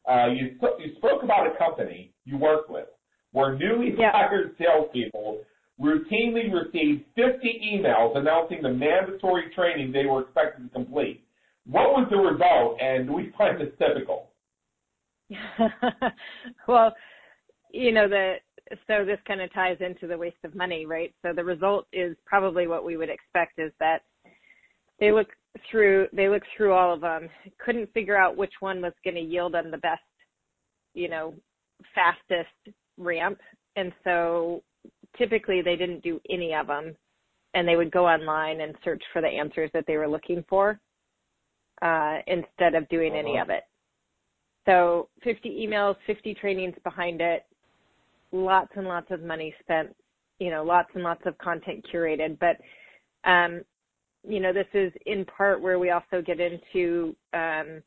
[0.07, 2.85] Uh, you you spoke about a company you worked with
[3.31, 4.11] where newly yeah.
[4.13, 5.41] hired salespeople
[5.79, 11.25] routinely received 50 emails announcing the mandatory training they were expected to complete.
[11.67, 14.29] What was the result, and do we find this typical?
[16.67, 16.93] well,
[17.71, 18.35] you know, the
[18.87, 21.13] so this kind of ties into the waste of money, right?
[21.21, 23.99] So the result is probably what we would expect is that
[24.99, 25.27] they look
[25.69, 27.29] through they look through all of them,
[27.63, 30.01] couldn't figure out which one was going to yield them the best,
[30.93, 31.33] you know,
[31.93, 33.39] fastest ramp,
[33.75, 34.63] and so
[35.17, 36.95] typically they didn't do any of them,
[37.53, 40.79] and they would go online and search for the answers that they were looking for
[41.81, 43.19] uh, instead of doing uh-huh.
[43.19, 43.63] any of it.
[44.65, 47.43] So 50 emails, 50 trainings behind it,
[48.35, 49.95] lots and lots of money spent,
[50.39, 52.37] you know, lots and lots of content curated.
[52.39, 52.57] But,
[53.29, 53.61] um,
[54.27, 57.81] you know, this is in part where we also get into um,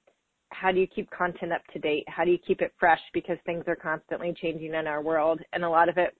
[0.51, 2.05] how do you keep content up to date?
[2.09, 3.01] How do you keep it fresh?
[3.13, 5.41] Because things are constantly changing in our world.
[5.53, 6.17] And a lot of it,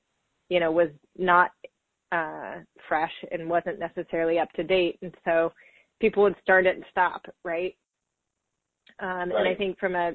[0.49, 1.53] you know, was not
[2.13, 2.57] uh,
[2.89, 4.99] fresh and wasn't necessarily up to date.
[5.03, 5.53] And so
[6.01, 7.75] people would start it and stop, right?
[9.01, 9.33] Um, right.
[9.39, 10.13] And I think from a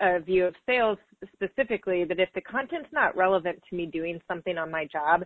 [0.00, 0.98] a view of sales
[1.32, 5.24] specifically that if the content's not relevant to me doing something on my job,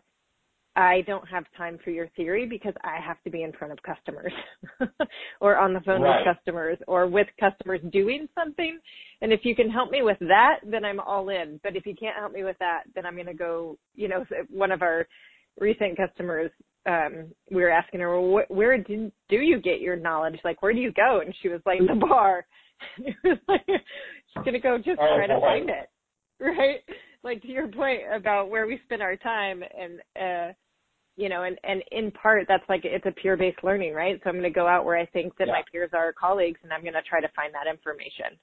[0.78, 3.82] I don't have time for your theory because I have to be in front of
[3.82, 4.32] customers
[5.40, 6.24] or on the phone right.
[6.24, 8.78] with customers or with customers doing something.
[9.20, 11.58] And if you can help me with that, then I'm all in.
[11.64, 14.24] But if you can't help me with that, then I'm going to go, you know,
[14.50, 15.08] one of our
[15.58, 16.52] recent customers,
[16.86, 20.38] um, we were asking her, well, wh- where do, do you get your knowledge?
[20.44, 21.22] Like, where do you go?
[21.24, 22.46] And she was like, the bar.
[22.98, 25.34] it was like, she's gonna go just oh, try boy.
[25.34, 25.90] to find it,
[26.40, 26.80] right?
[27.22, 30.52] Like to your point about where we spend our time, and uh,
[31.16, 34.20] you know, and and in part that's like it's a peer based learning, right?
[34.22, 35.54] So I'm gonna go out where I think that yeah.
[35.54, 38.38] my peers are colleagues, and I'm gonna try to find that information.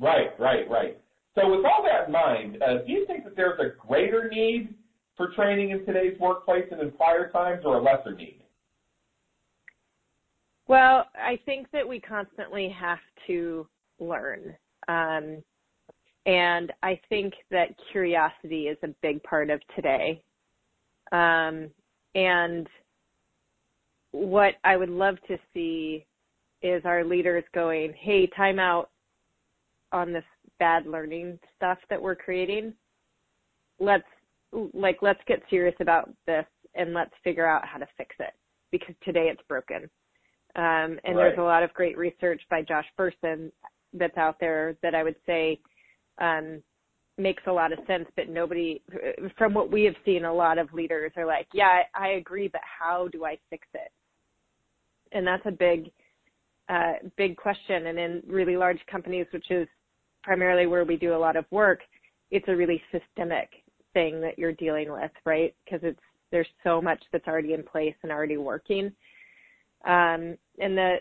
[0.00, 0.98] Right, right, right.
[1.36, 4.74] So with all that in mind, uh, do you think that there's a greater need
[5.16, 8.40] for training in today's workplace than in prior times, or a lesser need?
[10.66, 13.66] Well, I think that we constantly have to
[14.00, 14.56] learn.
[14.88, 15.42] Um,
[16.26, 20.22] and I think that curiosity is a big part of today.
[21.12, 21.68] Um,
[22.14, 22.66] and
[24.12, 26.06] what I would love to see
[26.62, 28.90] is our leaders going, hey, time out
[29.92, 30.24] on this
[30.58, 32.72] bad learning stuff that we're creating.
[33.78, 34.04] Let's
[34.72, 38.32] like let's get serious about this and let's figure out how to fix it
[38.70, 39.90] because today it's broken.
[40.56, 41.16] Um, and right.
[41.16, 43.50] there's a lot of great research by Josh Bersin
[43.92, 45.58] that's out there that I would say
[46.20, 46.62] um,
[47.18, 48.82] makes a lot of sense, but nobody,
[49.36, 52.48] from what we have seen, a lot of leaders are like, yeah, I, I agree,
[52.48, 53.90] but how do I fix it?
[55.12, 55.90] And that's a big,
[56.68, 57.86] uh, big question.
[57.86, 59.68] And in really large companies, which is
[60.22, 61.80] primarily where we do a lot of work,
[62.30, 63.48] it's a really systemic
[63.92, 65.54] thing that you're dealing with, right?
[65.64, 68.90] Because it's there's so much that's already in place and already working.
[69.86, 70.96] Um, and the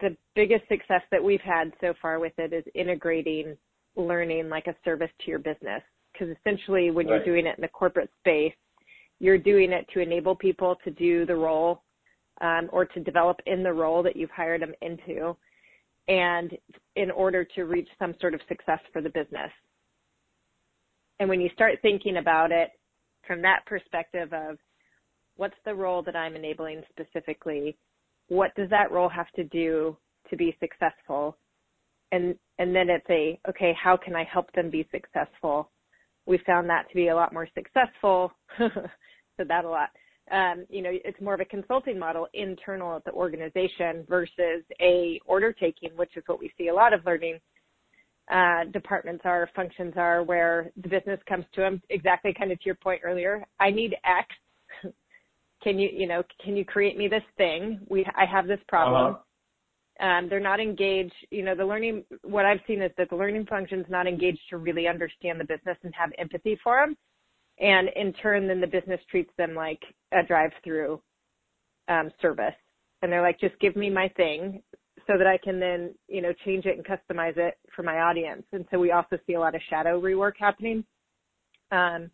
[0.00, 3.56] the biggest success that we've had so far with it is integrating
[3.96, 5.82] learning like a service to your business.
[6.12, 7.16] Because essentially, when right.
[7.16, 8.54] you're doing it in the corporate space,
[9.18, 11.82] you're doing it to enable people to do the role
[12.40, 15.36] um, or to develop in the role that you've hired them into,
[16.08, 16.56] and
[16.96, 19.50] in order to reach some sort of success for the business.
[21.18, 22.70] And when you start thinking about it
[23.26, 24.56] from that perspective of
[25.36, 27.76] what's the role that I'm enabling specifically,
[28.30, 29.96] what does that role have to do
[30.30, 31.36] to be successful?
[32.12, 35.70] And and then it's a okay, how can I help them be successful?
[36.26, 38.32] We found that to be a lot more successful.
[39.40, 39.90] said that a lot.
[40.30, 45.20] Um, you know, it's more of a consulting model internal at the organization versus a
[45.26, 47.40] order taking, which is what we see a lot of learning
[48.30, 52.66] uh, departments are, functions are, where the business comes to them exactly kind of to
[52.66, 53.44] your point earlier.
[53.58, 54.28] I need X
[55.62, 59.14] can you you know can you create me this thing we i have this problem
[59.14, 60.06] uh-huh.
[60.06, 63.46] um, they're not engaged you know the learning what i've seen is that the learning
[63.46, 66.96] function is not engaged to really understand the business and have empathy for them
[67.58, 69.80] And in turn, then the business treats them like
[70.12, 71.00] a drive-through
[71.88, 72.54] um, service.
[73.02, 74.62] And they're like, just give me my thing
[75.06, 78.44] so that I can then, you know, change it and customize it for my audience.
[78.52, 80.84] And so we also see a lot of shadow rework happening.
[81.70, 82.10] Um,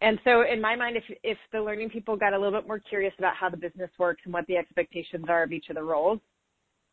[0.00, 2.78] and so in my mind, if, if the learning people got a little bit more
[2.78, 5.82] curious about how the business works and what the expectations are of each of the
[5.82, 6.20] roles,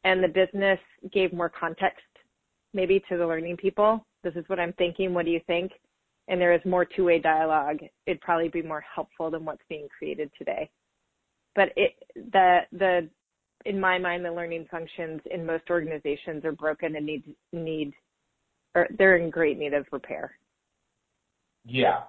[0.04, 0.80] and the business
[1.12, 2.04] gave more context
[2.74, 5.72] maybe to the learning people, this is what I'm thinking, what do you think?
[6.28, 10.30] And there is more two-way dialogue, it'd probably be more helpful than what's being created
[10.38, 10.70] today.
[11.56, 13.10] But it, the, the,
[13.66, 17.94] in my mind, the learning functions in most organizations are broken and need, need,
[18.76, 20.38] or they're in great need of repair.
[21.66, 22.02] Yeah,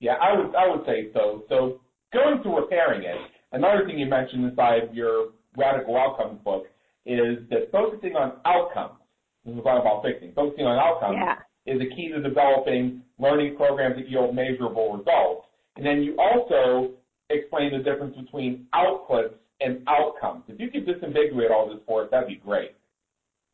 [0.00, 1.44] yeah, I would I would say so.
[1.48, 1.80] So
[2.12, 3.16] going to repairing it,
[3.52, 6.66] another thing you mentioned inside your radical outcomes book
[7.06, 9.00] is that focusing on outcomes.
[9.44, 10.32] This is about fixing.
[10.34, 11.72] Focusing on outcomes yeah.
[11.72, 15.46] is a key to developing learning programs that yield measurable results.
[15.76, 16.90] And then you also
[17.30, 20.44] explain the difference between outputs and outcomes.
[20.48, 22.72] If you could disambiguate all this for us, that'd be great.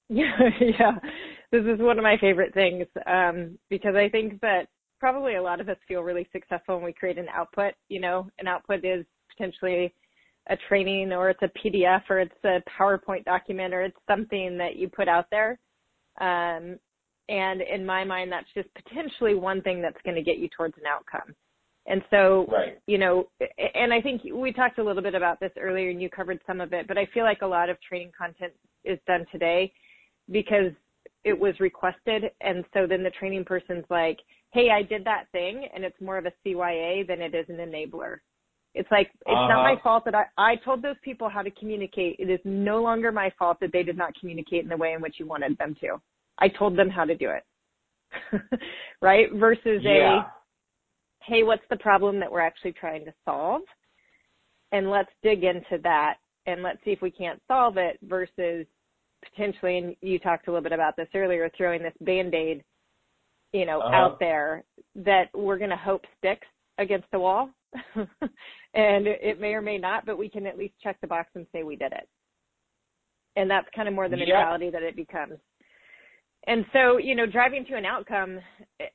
[0.08, 0.92] Yeah, yeah.
[1.50, 4.68] This is one of my favorite things um, because I think that
[5.02, 7.74] probably a lot of us feel really successful when we create an output.
[7.88, 9.04] You know, an output is
[9.36, 9.92] potentially
[10.48, 14.76] a training or it's a PDF or it's a PowerPoint document or it's something that
[14.76, 15.58] you put out there.
[16.20, 16.78] Um,
[17.28, 20.76] and in my mind, that's just potentially one thing that's going to get you towards
[20.76, 21.34] an outcome.
[21.86, 22.78] And so, right.
[22.86, 23.28] you know,
[23.74, 26.60] and I think we talked a little bit about this earlier and you covered some
[26.60, 28.52] of it, but I feel like a lot of training content
[28.84, 29.72] is done today
[30.30, 30.70] because
[31.24, 32.30] it was requested.
[32.40, 34.20] And so then the training person's like,
[34.52, 37.56] hey, I did that thing, and it's more of a CYA than it is an
[37.56, 38.18] enabler.
[38.74, 39.48] It's like it's uh-huh.
[39.48, 42.16] not my fault that I, I told those people how to communicate.
[42.18, 45.02] It is no longer my fault that they did not communicate in the way in
[45.02, 46.00] which you wanted them to.
[46.38, 47.44] I told them how to do it.
[49.02, 49.26] right?
[49.34, 50.20] Versus yeah.
[50.20, 50.32] a
[51.24, 53.62] hey, what's the problem that we're actually trying to solve?
[54.72, 56.14] And let's dig into that
[56.46, 58.66] and let's see if we can't solve it versus
[59.22, 62.64] potentially and you talked a little bit about this earlier, throwing this band-aid
[63.52, 63.94] you know, uh-huh.
[63.94, 64.64] out there
[64.96, 66.46] that we're going to hope sticks
[66.78, 67.50] against the wall.
[68.74, 71.46] and it may or may not, but we can at least check the box and
[71.52, 72.08] say we did it.
[73.36, 75.38] And that's kind of more the mentality that it becomes.
[76.46, 78.40] And so, you know, driving to an outcome,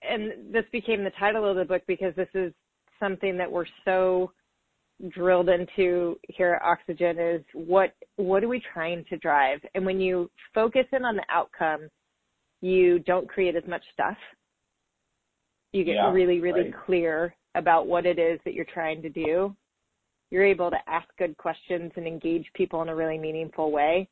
[0.03, 2.53] and this became the title of the book because this is
[2.99, 4.31] something that we're so
[5.09, 9.59] drilled into here at Oxygen is what what are we trying to drive?
[9.75, 11.87] And when you focus in on the outcome,
[12.61, 14.17] you don't create as much stuff
[15.73, 16.85] you get yeah, really, really right.
[16.85, 19.55] clear about what it is that you're trying to do.
[20.29, 24.09] You're able to ask good questions and engage people in a really meaningful way.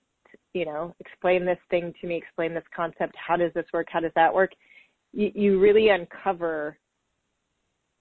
[0.53, 3.15] You know, explain this thing to me, explain this concept.
[3.15, 3.87] How does this work?
[3.89, 4.51] How does that work?
[5.13, 6.77] You, you really uncover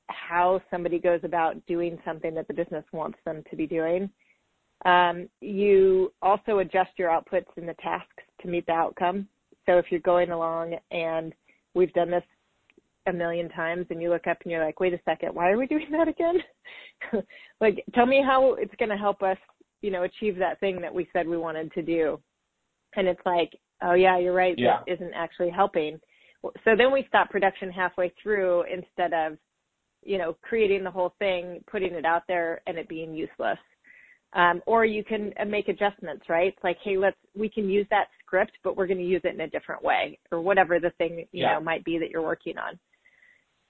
[0.08, 4.10] how somebody goes about doing something that the business wants them to be doing.
[4.84, 9.28] Um, you also adjust your outputs and the tasks to meet the outcome.
[9.66, 11.32] So if you're going along and
[11.74, 12.24] we've done this
[13.06, 15.58] a million times and you look up and you're like, wait a second, why are
[15.58, 16.36] we doing that again?
[17.60, 19.36] like, tell me how it's going to help us,
[19.82, 22.20] you know, achieve that thing that we said we wanted to do.
[22.96, 23.50] And it's like,
[23.82, 24.54] oh yeah, you're right.
[24.56, 24.78] Yeah.
[24.86, 26.00] This isn't actually helping.
[26.42, 29.38] So then we stop production halfway through instead of,
[30.02, 33.58] you know, creating the whole thing, putting it out there and it being useless.
[34.34, 36.48] Um, or you can uh, make adjustments, right?
[36.48, 39.32] It's like, hey, let's, we can use that script, but we're going to use it
[39.32, 41.54] in a different way or whatever the thing, you yeah.
[41.54, 42.78] know, might be that you're working on.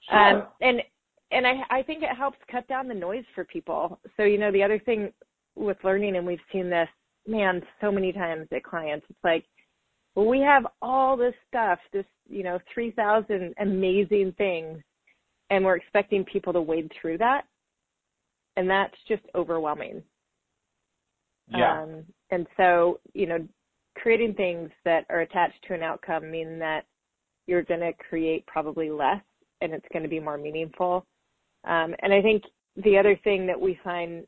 [0.09, 0.17] Sure.
[0.17, 0.81] Um, and
[1.31, 3.99] and I, I think it helps cut down the noise for people.
[4.17, 5.11] So you know the other thing
[5.55, 6.89] with learning, and we've seen this
[7.27, 9.05] man so many times at clients.
[9.09, 9.45] It's like,
[10.13, 14.79] well, we have all this stuff, this you know, three thousand amazing things,
[15.49, 17.43] and we're expecting people to wade through that,
[18.55, 20.03] and that's just overwhelming.
[21.47, 21.83] Yeah.
[21.83, 23.47] Um, and so you know,
[23.97, 26.85] creating things that are attached to an outcome mean that
[27.47, 29.21] you're going to create probably less
[29.65, 31.05] and it's going to be more meaningful.
[31.65, 32.43] Um, and I think
[32.77, 34.25] the other thing that we find,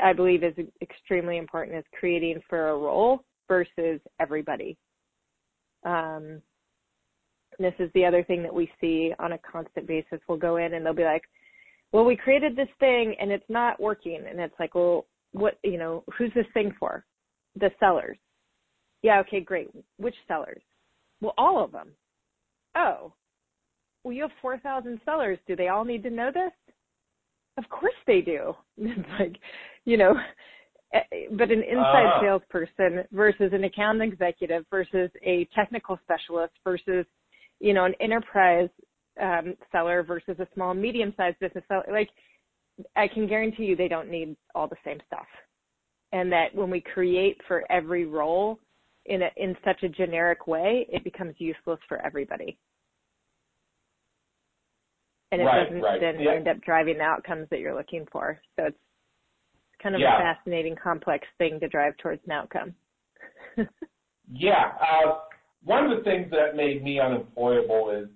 [0.00, 4.76] I believe, is extremely important is creating for a role versus everybody.
[5.84, 6.42] Um,
[7.58, 10.20] this is the other thing that we see on a constant basis.
[10.28, 11.24] We'll go in and they'll be like,
[11.92, 14.22] well, we created this thing and it's not working.
[14.28, 17.04] And it's like, well, what, you know, who's this thing for?
[17.58, 18.18] The sellers.
[19.02, 19.68] Yeah, okay, great.
[19.96, 20.62] Which sellers?
[21.20, 21.90] Well, all of them.
[22.76, 23.12] Oh,
[24.04, 25.38] well, you have 4,000 sellers.
[25.46, 26.52] Do they all need to know this?
[27.58, 28.54] Of course they do.
[28.78, 29.36] It's like,
[29.84, 30.14] you know,
[30.94, 31.00] eh,
[31.32, 32.20] but an inside uh.
[32.20, 37.04] salesperson versus an account executive versus a technical specialist versus,
[37.60, 38.68] you know, an enterprise
[39.20, 41.84] um, seller versus a small medium sized business seller.
[41.90, 42.10] Like
[42.96, 45.26] I can guarantee you they don't need all the same stuff.
[46.12, 48.58] And that when we create for every role
[49.06, 52.56] in a, in such a generic way, it becomes useless for everybody.
[55.30, 56.00] And it right, doesn't right.
[56.00, 56.32] then yeah.
[56.32, 58.40] end up driving the outcomes that you're looking for.
[58.56, 58.78] So it's
[59.82, 60.16] kind of yeah.
[60.16, 62.74] a fascinating, complex thing to drive towards an outcome.
[64.32, 64.72] yeah.
[64.80, 65.18] Uh,
[65.64, 68.08] one of the things that made me unemployable is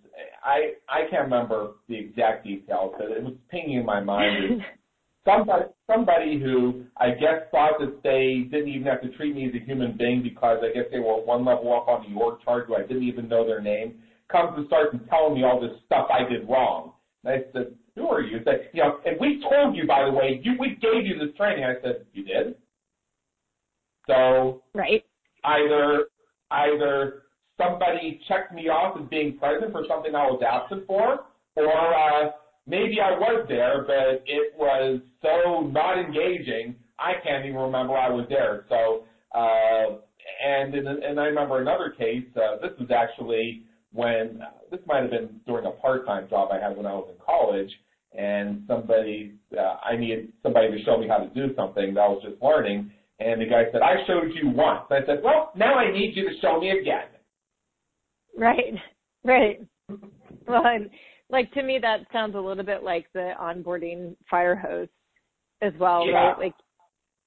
[0.44, 4.62] I I can't remember the exact details, but it was pinging in my mind.
[5.24, 9.54] Somebody somebody who I guess thought that they didn't even have to treat me as
[9.54, 12.66] a human being because I guess they were one level up on the org chart
[12.66, 14.00] who I didn't even know their name
[14.32, 16.92] comes and starts telling me all this stuff I did wrong.
[17.25, 18.39] I said, who are you?
[18.39, 21.18] He said, you know, and we told you, by the way, you, we gave you
[21.18, 21.64] this training.
[21.64, 22.57] I said, you did?
[24.09, 25.05] So right.
[25.45, 26.07] either
[26.51, 27.23] either
[27.57, 31.20] somebody checked me off as being present for something I was absent for,
[31.57, 32.31] or uh,
[32.66, 38.09] maybe I was there, but it was so not engaging, I can't even remember I
[38.09, 38.64] was there.
[38.68, 39.05] So,
[39.35, 39.99] uh,
[40.45, 42.25] and in, and I remember another case.
[42.37, 43.62] Uh, this was actually
[43.93, 44.40] when
[44.70, 47.70] this might have been during a part-time job I had when I was in college,
[48.16, 52.09] and somebody uh, I needed somebody to show me how to do something that I
[52.09, 52.90] was just learning.
[53.20, 54.86] And the guy said, I showed you once.
[54.90, 57.07] I said, well, now I need you to show me again.
[58.36, 58.74] Right,
[59.24, 59.61] right.
[60.49, 60.90] well, and
[61.30, 64.88] like to me, that sounds a little bit like the onboarding fire hose
[65.62, 66.12] as well, yeah.
[66.12, 66.38] right?
[66.38, 66.55] Like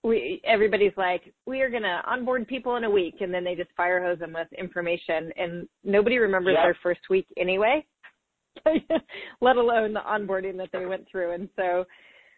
[0.05, 3.71] we, everybody's like, we are gonna onboard people in a week, and then they just
[3.75, 6.63] fire hose them with information, and nobody remembers yeah.
[6.63, 7.85] their first week anyway,
[9.41, 11.33] let alone the onboarding that they went through.
[11.33, 11.85] And so,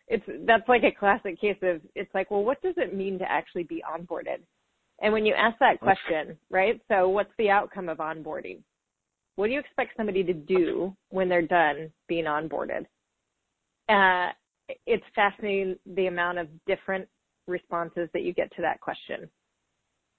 [0.07, 3.29] it's that's like a classic case of it's like, well, what does it mean to
[3.29, 4.39] actually be onboarded?
[5.01, 6.81] And when you ask that question, right?
[6.87, 8.59] So what's the outcome of onboarding?
[9.35, 12.85] What do you expect somebody to do when they're done being onboarded?
[13.89, 14.31] Uh,
[14.85, 17.07] it's fascinating the amount of different
[17.47, 19.29] responses that you get to that question.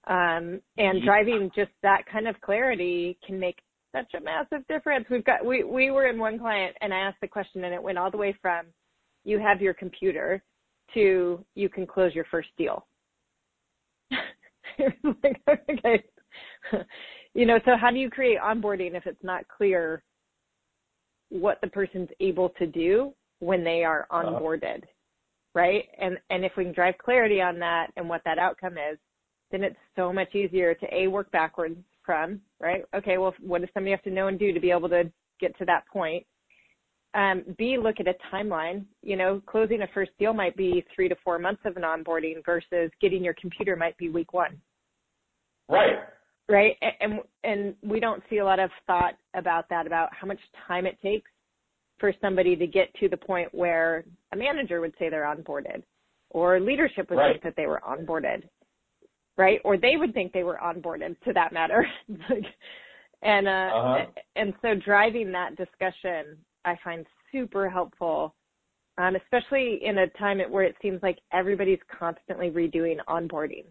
[0.06, 3.58] Um, and driving just that kind of clarity can make
[3.94, 5.06] such a massive difference.
[5.10, 7.82] We've got, we, we were in one client and I asked the question and it
[7.82, 8.66] went all the way from
[9.24, 10.42] you have your computer
[10.94, 12.86] to you can close your first deal.
[14.10, 16.02] like, okay.
[17.34, 20.02] you know, so how do you create onboarding if it's not clear
[21.30, 24.92] what the person's able to do when they are onboarded, uh-huh.
[25.54, 25.84] Right?
[26.00, 28.98] And and if we can drive clarity on that and what that outcome is,
[29.50, 32.84] then it's so much easier to a work backwards from, right?
[32.94, 35.56] Okay, well, what does somebody have to know and do to be able to get
[35.58, 36.24] to that point?
[37.14, 38.84] Um, B, look at a timeline.
[39.02, 42.44] You know, closing a first deal might be three to four months of an onboarding
[42.44, 44.60] versus getting your computer might be week one.
[45.68, 45.98] Right.
[46.48, 46.76] Right.
[47.00, 50.86] And and we don't see a lot of thought about that, about how much time
[50.86, 51.30] it takes
[51.98, 55.82] for somebody to get to the point where a manager would say they're onboarded,
[56.30, 57.32] or leadership would right.
[57.32, 58.42] think that they were onboarded,
[59.36, 59.60] right?
[59.64, 61.86] Or they would think they were onboarded, to that matter.
[63.22, 64.04] and uh, uh-huh.
[64.36, 68.34] and so driving that discussion, I find super helpful,
[68.98, 73.64] um, especially in a time where it seems like everybody's constantly redoing onboarding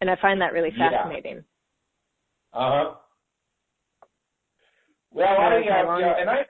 [0.00, 1.44] and I find that really fascinating.
[2.54, 2.60] Yeah.
[2.60, 2.94] Uh huh.
[5.12, 6.46] Well, I, uh, yeah, and I,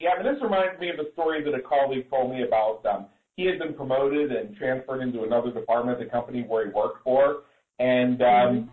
[0.00, 2.84] yeah, and this reminds me of a story that a colleague told me about.
[2.86, 3.06] Um,
[3.36, 7.02] he had been promoted and transferred into another department at the company where he worked
[7.02, 7.44] for,
[7.78, 8.68] and um, mm-hmm.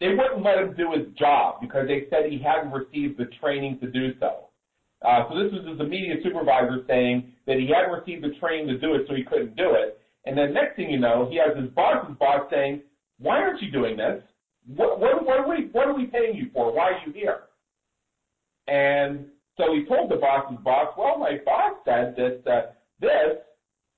[0.00, 3.78] they wouldn't let him do his job because they said he hadn't received the training
[3.80, 4.48] to do so.
[5.04, 8.78] Uh, so this was his immediate supervisor saying that he hadn't received the training to
[8.78, 9.98] do it, so he couldn't do it.
[10.24, 12.82] And then next thing you know, he has his boss's boss saying,
[13.18, 14.22] why aren't you doing this?
[14.66, 16.74] What, what, what, are we, what are we paying you for?
[16.74, 17.40] Why are you here?
[18.66, 19.26] And
[19.56, 23.38] so he told the boss's boss, well, my boss said that uh, this,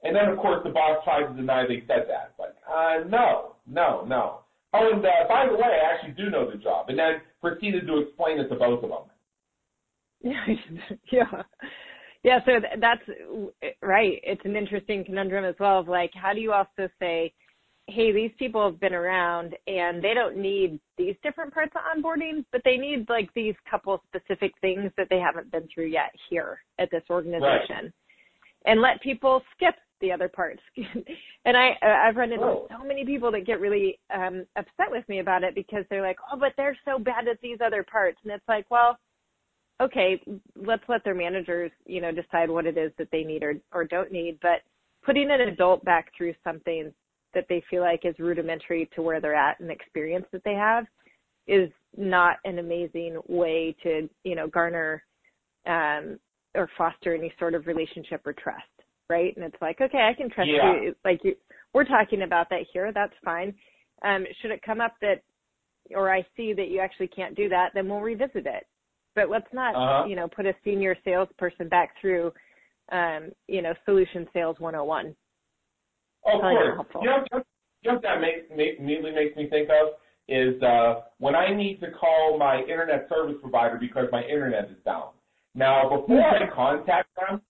[0.03, 2.35] and then of course the boss tried to deny they said that.
[2.37, 4.41] But uh, no, no, no.
[4.75, 6.89] Oh, and uh, by the way, I actually do know the job.
[6.89, 9.09] And then proceeded to explain it to both of them.
[11.13, 11.43] yeah.
[12.23, 13.03] Yeah, so that's
[13.83, 14.21] right.
[14.25, 17.33] It's an interesting conundrum as well of like, how do you also say,
[17.89, 22.45] hey, these people have been around and they don't need these different parts of onboarding,
[22.51, 26.59] but they need like these couple specific things that they haven't been through yet here
[26.79, 27.85] at this organization.
[27.85, 27.93] Right.
[28.65, 30.61] And let people skip the other parts.
[31.45, 32.67] and I I've run into oh.
[32.71, 36.19] so many people that get really um upset with me about it because they're like,
[36.33, 38.99] "Oh, but they're so bad at these other parts." And it's like, "Well,
[39.81, 40.21] okay,
[40.57, 43.85] let's let their managers, you know, decide what it is that they need or or
[43.85, 44.63] don't need, but
[45.05, 46.93] putting an adult back through something
[47.35, 50.55] that they feel like is rudimentary to where they're at and the experience that they
[50.55, 50.85] have
[51.47, 55.03] is not an amazing way to, you know, garner
[55.67, 56.19] um,
[56.55, 58.63] or foster any sort of relationship or trust,
[59.09, 59.35] right?
[59.37, 60.81] And it's like, okay, I can trust Yeah.
[60.81, 60.95] you.
[61.05, 61.37] Like you,
[61.75, 62.93] we're talking about that here.
[62.93, 63.55] That's fine.
[64.03, 65.23] Um, should it come up that,
[65.95, 68.67] or I see that you actually can't do that, then we'll revisit it.
[69.15, 70.07] But let's not, Uh-huh.
[70.09, 72.33] you know, put a senior salesperson back through,
[72.91, 75.15] um, you know, solution sales 101.
[76.27, 76.87] Of not course.
[77.03, 77.47] You know, just,
[77.83, 79.95] you know what that makes, make, immediately makes me think of
[80.29, 84.77] is uh, when I need to call my internet service provider because my internet is
[84.85, 85.11] down.
[85.55, 87.41] Now, before I contact them,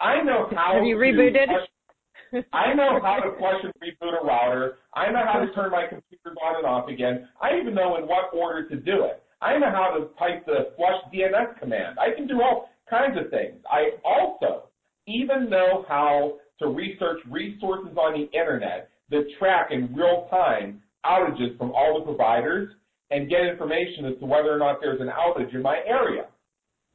[0.00, 1.46] I know how Have you to rebooted?
[1.46, 4.78] flush- I know how to flush and reboot a router.
[4.94, 7.28] I know how to turn my computers on and off again.
[7.40, 9.22] I even know in what order to do it.
[9.40, 11.98] I know how to type the flush DNS command.
[12.00, 13.62] I can do all kinds of things.
[13.70, 14.64] I also
[15.06, 21.56] even know how to research resources on the internet that track in real time outages
[21.58, 22.72] from all the providers
[23.10, 26.26] and get information as to whether or not there's an outage in my area.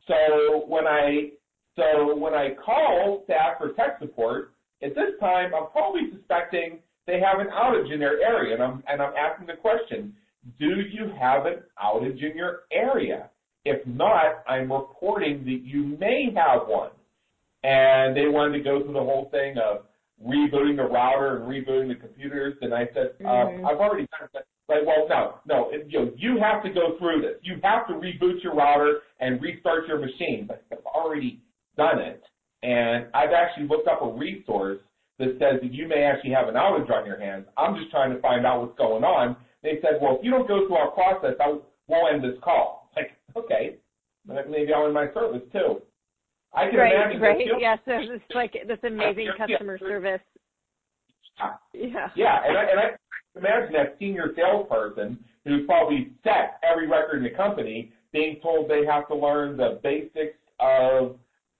[0.08, 1.32] So when I
[1.76, 7.20] so when I call staff for tech support, at this time I'm probably suspecting they
[7.20, 10.14] have an outage in their area, and I'm and I'm asking the question:
[10.60, 13.30] Do you have an outage in your area?
[13.66, 16.92] If not, I'm reporting that you may have one.
[17.64, 19.86] And they wanted to go through the whole thing of
[20.26, 23.66] rebooting the router and rebooting the computers, and I said, uh, Mhm.
[23.66, 24.46] I've already done that.
[24.68, 27.40] Like, well, no, no, it, you know, you have to go through this.
[27.42, 30.46] You have to reboot your router and restart your machine.
[30.46, 31.42] But I've already
[31.76, 32.24] done it,
[32.62, 34.80] and I've actually looked up a resource
[35.18, 37.48] that says that you may actually have an outage on your hands.
[37.58, 39.36] I'm just trying to find out what's going on.
[39.64, 41.58] They said, well, if you don't go through our process, I
[41.88, 42.78] we'll end this call.
[42.96, 43.78] Like, okay,
[44.26, 45.82] maybe I'll end my service too.
[46.54, 47.22] I can right, imagine.
[47.22, 47.38] right.
[47.38, 49.48] that you- Yeah, so it's like this amazing Yeah, yeah.
[49.48, 50.22] customer service.
[51.74, 52.10] Yeah.
[52.16, 52.90] Yeah, and I, and I
[53.38, 58.86] imagine that senior salesperson who's probably set every record in the company being told they
[58.86, 61.18] have to learn the basics of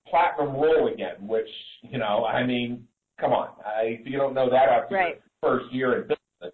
[0.08, 1.48] platinum roll again, which,
[1.84, 2.86] you know, I mean,
[3.20, 3.50] come on.
[3.66, 5.22] I, if you don't know that after Right.
[5.42, 6.50] your first year in business, uh,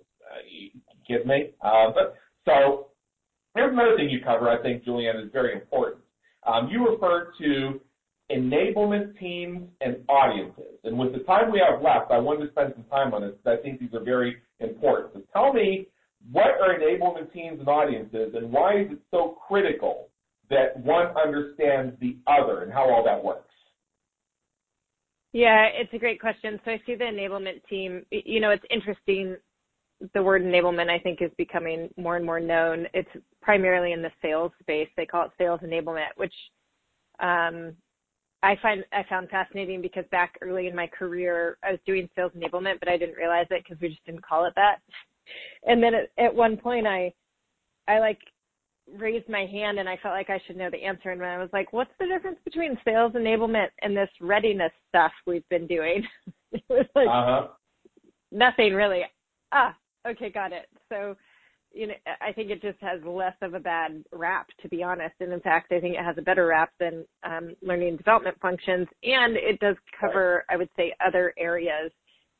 [0.47, 0.69] you
[1.07, 1.51] kidding me?
[1.61, 2.87] Uh, but, so
[3.55, 6.03] here's another thing you cover, I think, Julianne, is very important.
[6.45, 7.79] Um, you referred to
[8.31, 10.79] enablement teams and audiences.
[10.83, 13.31] And with the time we have left, I wanted to spend some time on this
[13.31, 15.13] because I think these are very important.
[15.13, 15.87] So tell me,
[16.31, 20.09] what are enablement teams and audiences, and why is it so critical
[20.49, 23.49] that one understands the other and how all that works?
[25.33, 26.59] Yeah, it's a great question.
[26.63, 29.35] So I see the enablement team, you know, it's interesting.
[30.13, 32.87] The word enablement, I think, is becoming more and more known.
[32.93, 33.09] It's
[33.41, 34.87] primarily in the sales space.
[34.95, 36.33] They call it sales enablement, which
[37.19, 37.73] um,
[38.45, 42.31] I find I found fascinating because back early in my career, I was doing sales
[42.37, 44.77] enablement, but I didn't realize it because we just didn't call it that.
[45.65, 47.11] And then at, at one point, I
[47.87, 48.19] I like
[48.97, 51.09] raised my hand and I felt like I should know the answer.
[51.09, 55.47] And I was like, what's the difference between sales enablement and this readiness stuff we've
[55.49, 56.03] been doing?
[56.51, 57.47] it was like Uh-huh.
[58.31, 59.01] nothing really.
[59.51, 59.75] Ah,
[60.07, 60.67] okay, got it.
[60.89, 61.15] So,
[61.75, 65.15] you know, I think it just has less of a bad rap, to be honest.
[65.19, 68.37] And in fact, I think it has a better rap than um, learning and development
[68.41, 68.87] functions.
[69.03, 71.91] And it does cover, I would say, other areas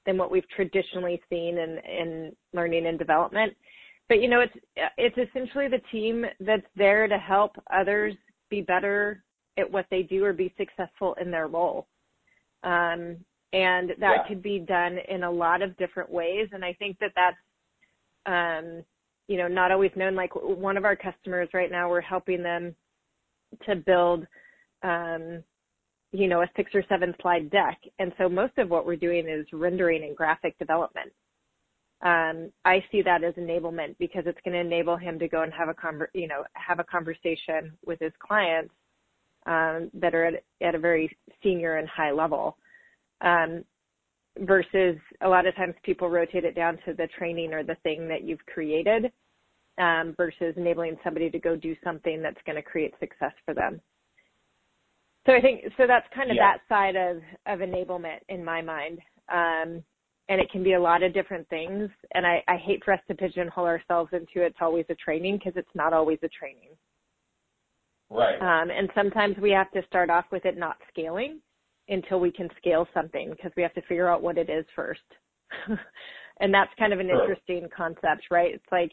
[0.05, 3.53] than what we've traditionally seen in, in learning and development
[4.07, 4.53] but you know it's
[4.97, 8.13] it's essentially the team that's there to help others
[8.49, 9.23] be better
[9.57, 11.87] at what they do or be successful in their role
[12.63, 13.17] um,
[13.53, 14.27] and that Yeah.
[14.27, 17.37] could be done in a lot of different ways and i think that that's
[18.27, 18.83] um,
[19.27, 20.15] you know not always known.
[20.15, 22.75] Like one of our customers right now we're helping them
[23.65, 24.25] to build
[24.83, 25.43] um,
[26.11, 27.79] you know a six or seven slide deck.
[27.99, 31.11] And so most of what we're doing is rendering and graphic development.
[32.01, 35.53] Um, I see that as enablement because it's going to enable him to go and
[35.53, 38.73] have a conver- you know have a conversation with his clients
[39.45, 42.57] um, that are at, at a very senior and high level.
[43.21, 43.63] Um,
[44.39, 48.07] versus a lot of times people rotate it down to the training or the thing
[48.07, 49.11] that you've created
[49.77, 53.79] um, versus enabling somebody to go do something that's going to create success for them.
[55.25, 56.53] So I think so that's kind of Yeah.
[56.53, 58.99] that side of of enablement in my mind.
[59.29, 59.83] Um,
[60.27, 61.89] and it can be a lot of different things.
[62.13, 65.53] And I, I hate for us to pigeonhole ourselves into it's always a training because
[65.55, 66.69] it's not always a training.
[68.09, 68.39] Right.
[68.41, 71.39] Um, and sometimes we have to start off with it not scaling
[71.89, 75.01] until we can scale something because we have to figure out what it is first.
[76.39, 78.53] and that's kind of an interesting concept, right?
[78.53, 78.91] It's like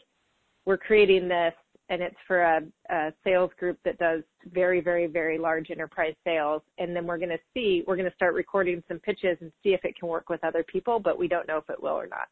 [0.65, 1.53] we're creating this
[1.89, 4.21] and it's for a, a sales group that does
[4.51, 6.61] very, very, very large enterprise sales.
[6.77, 9.69] And then we're going to see, we're going to start recording some pitches and see
[9.69, 12.07] if it can work with other people, but we don't know if it will or
[12.07, 12.27] not.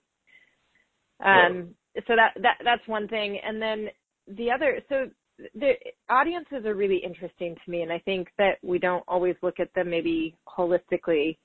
[1.23, 1.75] Um,
[2.07, 3.39] so that, that, that's one thing.
[3.45, 3.87] And then
[4.35, 5.09] the other, so
[5.55, 5.73] the,
[6.09, 9.73] audiences are really interesting to me, and I think that we don't always look at
[9.73, 11.37] them maybe holistically.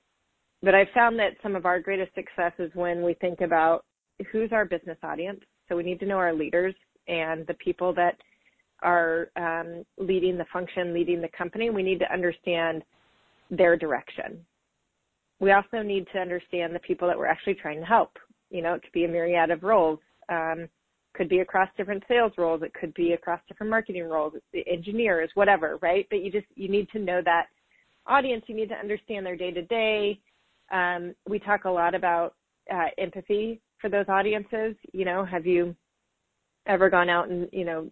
[0.61, 3.85] But I've found that some of our greatest success is when we think about
[4.31, 5.39] who's our business audience.
[5.69, 6.73] So we need to know our leaders
[7.07, 8.17] and the people that
[8.81, 11.69] are um, leading the function, leading the company.
[11.69, 12.83] We need to understand
[13.49, 14.45] their direction.
[15.39, 18.17] We also need to understand the people that we're actually trying to help.
[18.49, 19.99] You know, it could be a myriad of roles.
[20.29, 20.67] Um,
[21.17, 22.61] could be across different sales roles.
[22.61, 26.05] It could be across different marketing roles, the engineers, whatever, right?
[26.09, 27.47] But you just, you need to know that
[28.05, 28.43] audience.
[28.47, 30.19] You need to understand their day to day.
[31.27, 32.35] We talk a lot about
[32.73, 34.75] uh, empathy for those audiences.
[34.93, 35.75] You know, have you
[36.67, 37.89] ever gone out and, you know,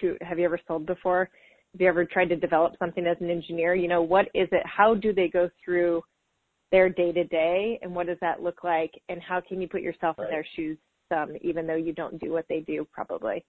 [0.00, 1.28] shoot, have you ever sold before?
[1.72, 3.74] Have you ever tried to develop something as an engineer?
[3.74, 4.62] You know, what is it?
[4.64, 6.02] How do they go through
[6.72, 8.92] their day to day and what does that look like?
[9.08, 10.26] And how can you put yourself right.
[10.26, 10.78] in their shoes
[11.08, 13.44] some, even though you don't do what they do probably?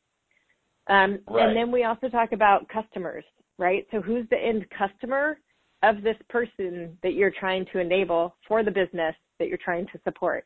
[0.88, 1.48] Um, right.
[1.48, 3.24] And then we also talk about customers,
[3.58, 3.86] right?
[3.92, 5.38] So who's the end customer
[5.84, 10.00] of this person that you're trying to enable for the business that you're trying to
[10.04, 10.46] support?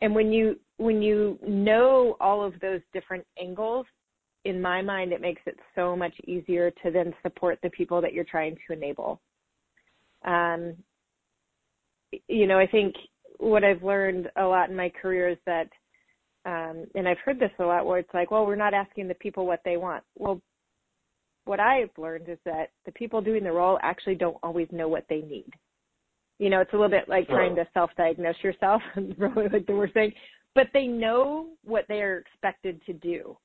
[0.00, 3.86] And when you when you know all of those different angles,
[4.44, 8.12] in my mind, it makes it so much easier to then support the people that
[8.12, 9.20] you're trying to enable.
[10.24, 10.74] Um,
[12.28, 12.94] you know, I think
[13.38, 15.68] what I've learned a lot in my career is that,
[16.44, 19.14] um, and I've heard this a lot where it's like, well, we're not asking the
[19.14, 20.02] people what they want.
[20.18, 20.40] Well,
[21.44, 25.04] what I've learned is that the people doing the role actually don't always know what
[25.08, 25.52] they need
[26.42, 27.36] you know, it's a little bit like sure.
[27.36, 28.82] trying to self-diagnose yourself,
[29.16, 30.12] really like the worst thing.
[30.56, 33.36] But they know what they are expected to do.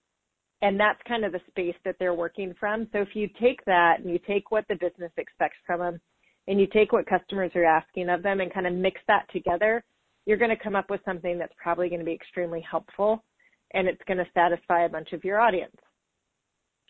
[0.63, 2.87] And that's kind of the space that they're working from.
[2.91, 6.01] So if you take that and you take what the business expects from them
[6.47, 9.83] and you take what customers are asking of them and kind of mix that together,
[10.27, 13.23] you're going to come up with something that's probably going to be extremely helpful
[13.73, 15.75] and it's going to satisfy a bunch of your audience.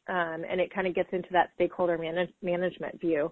[0.10, 3.32] Um, and it kind of gets into that stakeholder manage- management view.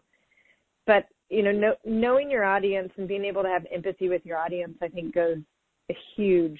[0.85, 4.37] But you know, know, knowing your audience and being able to have empathy with your
[4.37, 5.37] audience, I think goes
[5.89, 6.59] a huge,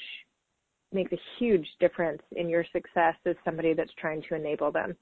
[0.92, 4.96] makes a huge difference in your success as somebody that's trying to enable them.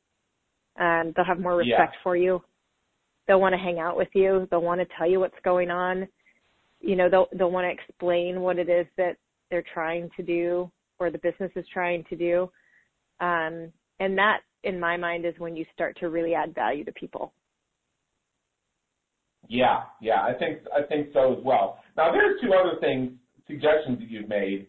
[0.78, 2.04] Um, they'll have more respect yeah.
[2.04, 2.44] for you.
[3.28, 4.48] They'll want to hang out with you.
[4.52, 6.10] They'll want to tell you what's going on.
[6.84, 9.18] You know, they'll, they'll want to explain what it is that
[9.50, 12.50] they're trying to do or the business is trying to do.
[13.20, 16.92] Um, and that, in my mind, is when you start to really add value to
[16.92, 17.34] people.
[19.48, 21.80] Yeah, yeah, I think I think so as well.
[21.98, 23.12] Now there are two other things,
[23.46, 24.68] suggestions that you've made,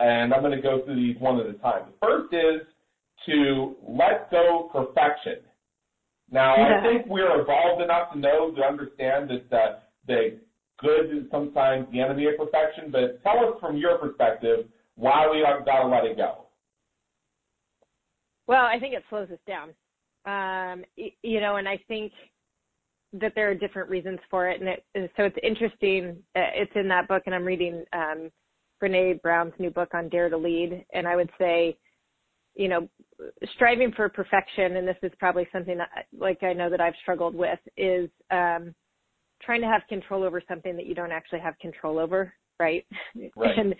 [0.00, 1.82] and I'm going to go through these one at a time.
[1.86, 2.66] The first is
[3.26, 5.44] to let go perfection.
[6.30, 6.80] Now yeah.
[6.80, 10.38] I think we're evolved enough to know to understand that uh, the
[10.78, 12.90] good is sometimes the enemy of perfection.
[12.90, 14.66] But tell us from your perspective
[14.96, 16.46] why we got to let it go.
[18.46, 19.70] Well, I think it slows us down.
[20.24, 20.84] Um,
[21.22, 22.12] you know, and I think
[23.12, 24.84] that there are different reasons for it, and it,
[25.16, 26.16] so it's interesting.
[26.34, 28.30] Uh, it's in that book, and I'm reading um,
[28.82, 31.78] Brene Brown's new book on Dare to Lead, and I would say,
[32.54, 32.88] you know,
[33.54, 37.34] striving for perfection, and this is probably something that, like I know that I've struggled
[37.34, 38.74] with, is um,
[39.42, 42.84] trying to have control over something that you don't actually have control over, right?
[43.36, 43.58] Right.
[43.58, 43.74] and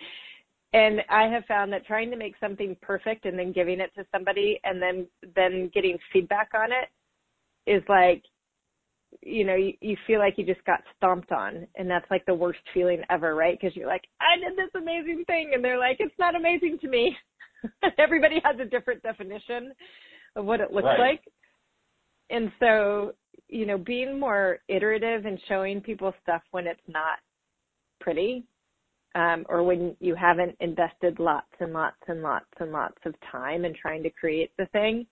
[0.73, 4.05] and I have found that trying to make something perfect and then giving it to
[4.11, 6.89] somebody and then then getting feedback on it
[7.69, 8.23] is like
[9.21, 12.33] you know, you, you feel like you just got stomped on and that's like the
[12.33, 13.57] worst feeling ever, right?
[13.59, 16.87] Because you're like, I did this amazing thing and they're like, it's not amazing to
[16.87, 17.15] me.
[17.97, 19.71] Everybody has a different definition
[20.35, 20.99] of what it looks right.
[20.99, 21.21] like.
[22.29, 23.13] And so,
[23.49, 27.19] you know, being more iterative and showing people stuff when it's not
[27.99, 28.43] pretty,
[29.15, 33.65] um, or when you haven't invested lots and lots and lots and lots of time
[33.65, 35.05] in trying to create the thing,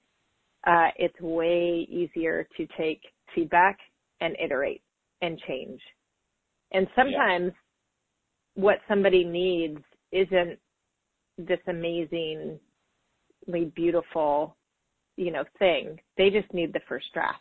[0.67, 3.01] uh, it's way easier to take
[3.33, 3.77] feedback
[4.21, 4.81] and iterate
[5.21, 5.79] and change.
[6.71, 7.51] And sometimes
[8.55, 8.61] yeah.
[8.63, 9.79] what somebody needs
[10.11, 10.59] isn't
[11.37, 12.59] this amazingly
[13.75, 14.55] beautiful,
[15.17, 15.99] you know, thing.
[16.17, 17.39] They just need the first draft.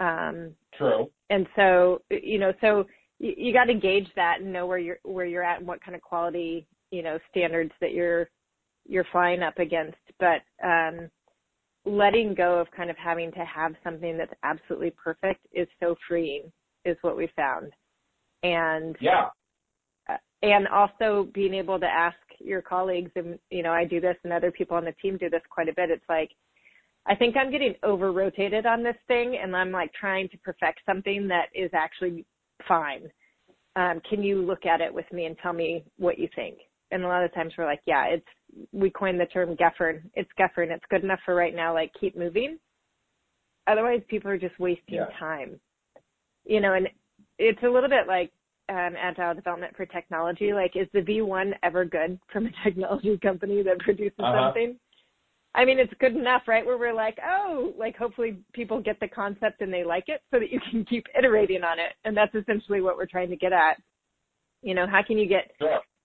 [0.00, 1.10] Um, True.
[1.30, 2.86] And so, you know, so
[3.18, 5.82] you, you got to gauge that and know where you're where you're at and what
[5.82, 8.28] kind of quality, you know, standards that you're
[8.86, 9.96] you're flying up against.
[10.20, 11.10] But um,
[11.86, 16.50] letting go of kind of having to have something that's absolutely perfect is so freeing
[16.84, 17.72] is what we found
[18.42, 19.28] and yeah
[20.08, 24.16] uh, and also being able to ask your colleagues and you know i do this
[24.24, 26.30] and other people on the team do this quite a bit it's like
[27.06, 30.80] i think i'm getting over rotated on this thing and i'm like trying to perfect
[30.86, 32.24] something that is actually
[32.66, 33.10] fine
[33.76, 36.58] um, can you look at it with me and tell me what you think
[36.90, 38.26] and a lot of times we're like yeah it's
[38.72, 40.02] we coined the term Geffen.
[40.14, 40.70] It's Geffen.
[40.70, 41.74] It's good enough for right now.
[41.74, 42.58] Like keep moving.
[43.66, 45.06] Otherwise, people are just wasting Yeah.
[45.18, 45.60] time.
[46.44, 46.88] You know, and
[47.38, 48.32] it's a little bit like
[48.68, 50.52] um, agile development for technology.
[50.52, 54.46] Like, is the V1 ever good from a technology company that produces Uh-huh.
[54.46, 54.78] something?
[55.56, 56.64] I mean, it's good enough, right?
[56.64, 60.38] Where we're like, oh, like hopefully people get the concept and they like it so
[60.38, 61.94] that you can keep iterating on it.
[62.04, 63.78] And that's essentially what we're trying to get at.
[64.62, 65.50] You know, how can you get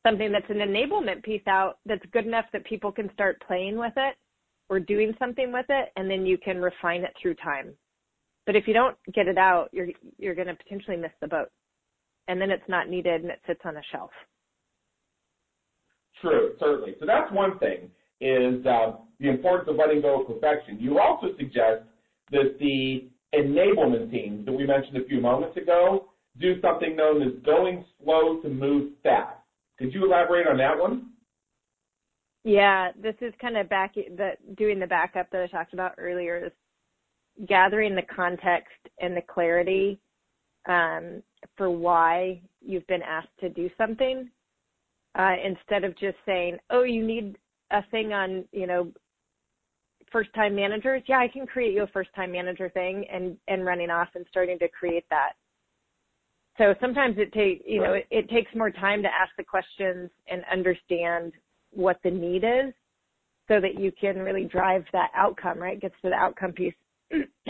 [0.05, 3.93] something that's an enablement piece out that's good enough that people can start playing with
[3.97, 4.15] it
[4.69, 7.73] or doing something with it and then you can refine it through time.
[8.45, 9.87] But if you don't get it out, you're
[10.17, 11.49] you're going to potentially miss the boat.
[12.27, 14.11] And then it's not needed and it sits on a shelf.
[16.21, 16.95] True, certainly.
[16.99, 17.89] So that's one thing
[18.21, 20.77] is um, the importance of letting go of perfection.
[20.79, 21.83] You also suggest
[22.31, 26.07] that the enablement teams that we mentioned a few moments ago
[26.39, 29.37] do something known as going slow to move fast.
[29.77, 31.11] Could you elaborate on that one?
[32.43, 36.45] Yeah, this is kind of back the doing the backup that I talked about earlier
[36.47, 36.51] is
[37.47, 39.99] gathering the context and the clarity
[40.67, 41.21] um,
[41.57, 44.29] for why you've been asked to do something
[45.17, 47.37] uh, instead of just saying, "Oh, you need
[47.69, 48.91] a thing on you know
[50.11, 53.65] first time managers." Yeah, I can create you a first time manager thing, and and
[53.65, 55.33] running off and starting to create that.
[56.57, 60.09] So sometimes it takes you know it, it takes more time to ask the questions
[60.27, 61.33] and understand
[61.71, 62.73] what the need is
[63.47, 65.79] so that you can really drive that outcome, right?
[65.79, 66.73] Gets to the outcome piece.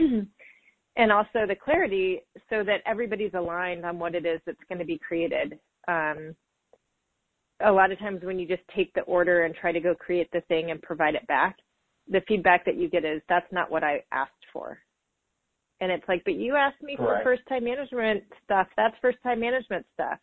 [0.97, 4.85] and also the clarity so that everybody's aligned on what it is that's going to
[4.85, 5.59] be created.
[5.87, 6.35] Um,
[7.63, 10.29] a lot of times when you just take the order and try to go create
[10.31, 11.57] the thing and provide it back,
[12.09, 14.79] the feedback that you get is that's not what I asked for.
[15.79, 17.23] And it's like, but you asked me Correct.
[17.23, 18.67] for first time management stuff.
[18.77, 20.19] That's first time management stuff.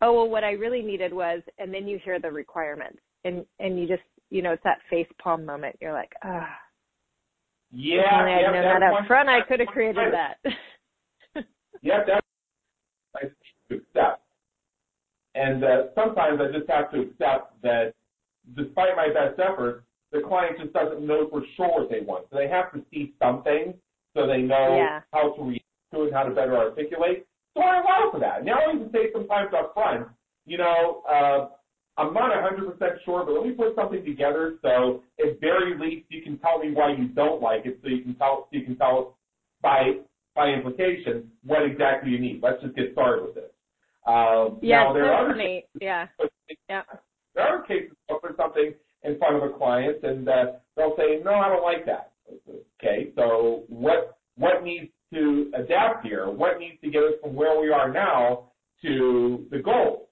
[0.00, 3.78] Oh, well, what I really needed was, and then you hear the requirements and, and
[3.78, 5.76] you just, you know, it's that face palm moment.
[5.80, 6.48] You're like, ah,
[7.72, 10.36] Yeah, I'd yep, known that's that one- up front, I could have created that.
[11.82, 12.26] yeah, that's
[13.16, 13.20] I
[13.70, 14.22] to accept.
[15.34, 17.94] And uh, sometimes I just have to accept that
[18.56, 22.26] despite my best efforts, the client just doesn't know for sure what they want.
[22.30, 23.74] So they have to see something
[24.14, 25.00] so they know Yeah.
[25.12, 27.26] how to react to it and how to better articulate.
[27.54, 28.44] So I allow for that.
[28.44, 30.08] Now I even say sometimes up front,
[30.46, 31.48] you know, uh,
[31.96, 36.22] I'm not 100% sure, but let me put something together so at very least you
[36.22, 38.76] can tell me why you don't like it so you can tell, so you can
[38.76, 39.06] tell us
[39.60, 39.98] by,
[40.34, 42.40] by implication what exactly you need.
[42.42, 43.50] Let's just get started with this.
[44.06, 45.66] Um, yeah, now, there are other funny.
[45.80, 46.06] Yeah,
[46.70, 46.82] yeah.
[47.34, 48.72] there are cases I'll something
[49.04, 50.44] in front of a client and uh,
[50.76, 52.12] they'll say, no, I don't like that.
[52.80, 56.30] Okay, so what what needs to adapt here?
[56.30, 58.50] What needs to get us from where we are now
[58.82, 60.08] to the goals?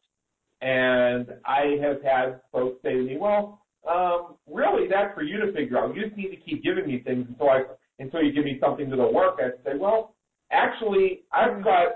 [0.62, 5.52] And I have had folks say to me, well, um, really, that's for you to
[5.52, 5.94] figure out.
[5.94, 7.62] You just need to keep giving me things until I
[7.98, 9.38] until you give me something to the work.
[9.38, 10.14] I say, well,
[10.50, 11.88] actually, I've got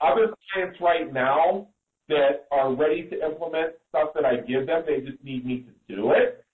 [0.00, 1.68] other clients right now
[2.08, 4.84] that are ready to implement stuff that I give them.
[4.86, 6.44] They just need me to do it.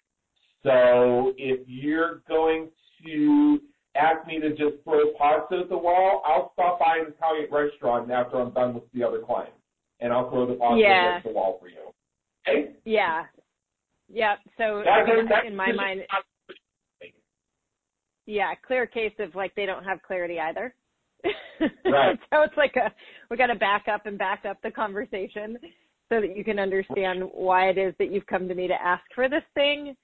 [0.62, 2.70] So if you're going
[3.04, 3.60] to
[3.94, 8.10] ask me to just throw pasta at the wall, I'll stop by an Italian restaurant
[8.10, 9.52] after I'm done with the other client,
[10.00, 11.08] and I'll throw the pasta Yeah.
[11.08, 11.92] against the wall for you.
[12.48, 12.72] Okay?
[12.84, 13.26] Yeah.
[14.08, 14.36] Yeah.
[14.56, 16.06] So That- I mean, that- in my mind,
[18.26, 20.74] yeah, clear case of like they don't have clarity either.
[21.24, 22.18] Right.
[22.32, 22.92] so it's like a
[23.30, 25.56] we got to back up and back up the conversation
[26.08, 29.02] so that you can understand why it is that you've come to me to ask
[29.14, 29.94] for this thing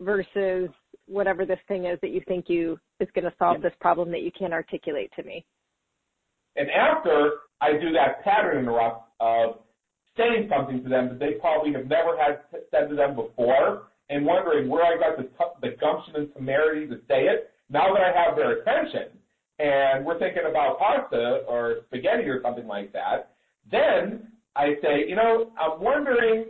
[0.00, 0.70] versus
[1.06, 4.22] whatever this thing is that you think you is going to solve this problem that
[4.22, 5.44] you can't articulate to me.
[6.56, 9.58] And after I do that pattern interrupt of
[10.16, 14.24] saying something to them that they probably have never had said to them before and
[14.24, 18.02] wondering where I got the, t- the gumption and temerity to say it, now that
[18.02, 19.17] I have their attention
[19.58, 23.34] and we're thinking about pasta or spaghetti or something like that,
[23.70, 26.46] then I say, you know, I'm wondering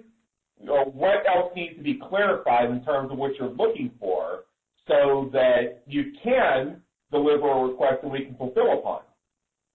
[0.60, 4.44] you know, what else needs to be clarified in terms of what you're looking for
[4.86, 6.82] so that you can
[7.12, 9.00] deliver a request that we can fulfill upon.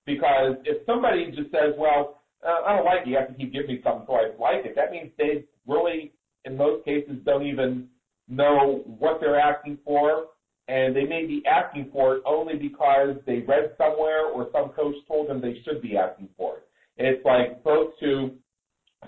[0.05, 3.53] Because if somebody just says, well, uh, I don't like it, you have to keep
[3.53, 6.11] giving me something so I like it, that means they really,
[6.43, 7.87] in most cases, don't even
[8.27, 10.25] know what they're asking for,
[10.67, 14.95] and they may be asking for it only because they read somewhere or some coach
[15.07, 16.67] told them they should be asking for it.
[16.97, 18.31] It's like folks who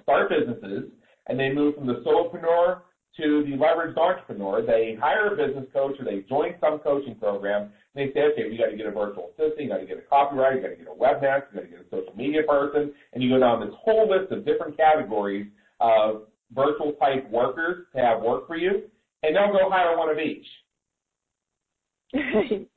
[0.03, 0.91] start businesses
[1.27, 2.81] and they move from the solopreneur
[3.17, 4.61] to the leveraged entrepreneur.
[4.65, 8.49] They hire a business coach or they join some coaching program and they say, okay,
[8.49, 10.69] we got to get a virtual assistant, you got to get a copywriter, you got
[10.69, 13.39] to get a webmaster, you got to get a social media person, and you go
[13.39, 15.47] down this whole list of different categories
[15.79, 18.83] of virtual type workers to have work for you,
[19.23, 20.45] and they'll go hire one of each.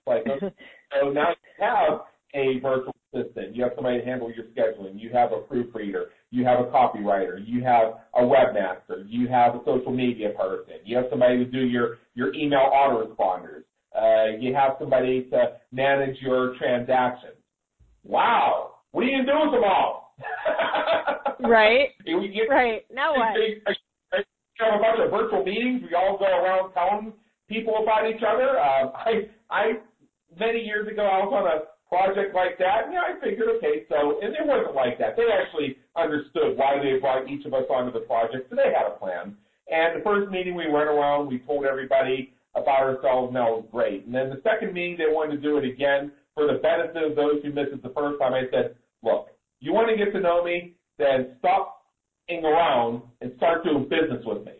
[0.06, 0.24] Like,
[1.00, 2.00] so now you have
[2.34, 6.44] a virtual assistant, you have somebody to handle your scheduling, you have a proofreader, you
[6.44, 11.06] have a copywriter, you have a webmaster, you have a social media person, you have
[11.10, 13.64] somebody to do your, your email autoresponders,
[13.96, 17.34] uh, you have somebody to manage your transactions.
[18.04, 20.14] Wow, what are you gonna do with them all?
[21.48, 21.90] right.
[22.04, 22.84] get, right.
[22.92, 23.34] Now what?
[23.34, 23.62] We
[24.60, 25.82] have a bunch of virtual meetings.
[25.88, 27.12] We all go around telling
[27.48, 28.60] people about each other.
[28.60, 29.12] Um, I,
[29.50, 29.64] I,
[30.38, 32.84] many years ago, I was on a project like that.
[32.84, 35.16] And, yeah, I figured, okay, so, and it wasn't like that.
[35.16, 38.86] They actually understood why they brought each of us onto the project, so they had
[38.86, 39.34] a plan.
[39.70, 43.64] And the first meeting we went around, we told everybody about ourselves, and that was
[43.72, 44.06] great.
[44.06, 47.16] And then the second meeting, they wanted to do it again for the benefit of
[47.16, 48.32] those who missed it the first time.
[48.32, 49.28] I said, look,
[49.60, 51.82] you want to get to know me, then stop
[52.30, 54.57] around and start doing business with me.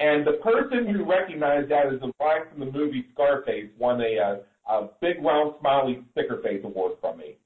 [0.00, 4.16] And the person who recognized that as the line from the movie Scarface won a,
[4.16, 7.36] a, a big round smiley sticker face award from me.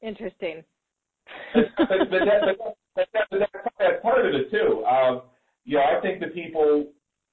[0.00, 0.64] Interesting.
[1.54, 1.88] but, but,
[2.24, 4.82] that, but, that, but that, that's part of it too.
[4.88, 5.20] Uh,
[5.66, 6.86] you know, I think that people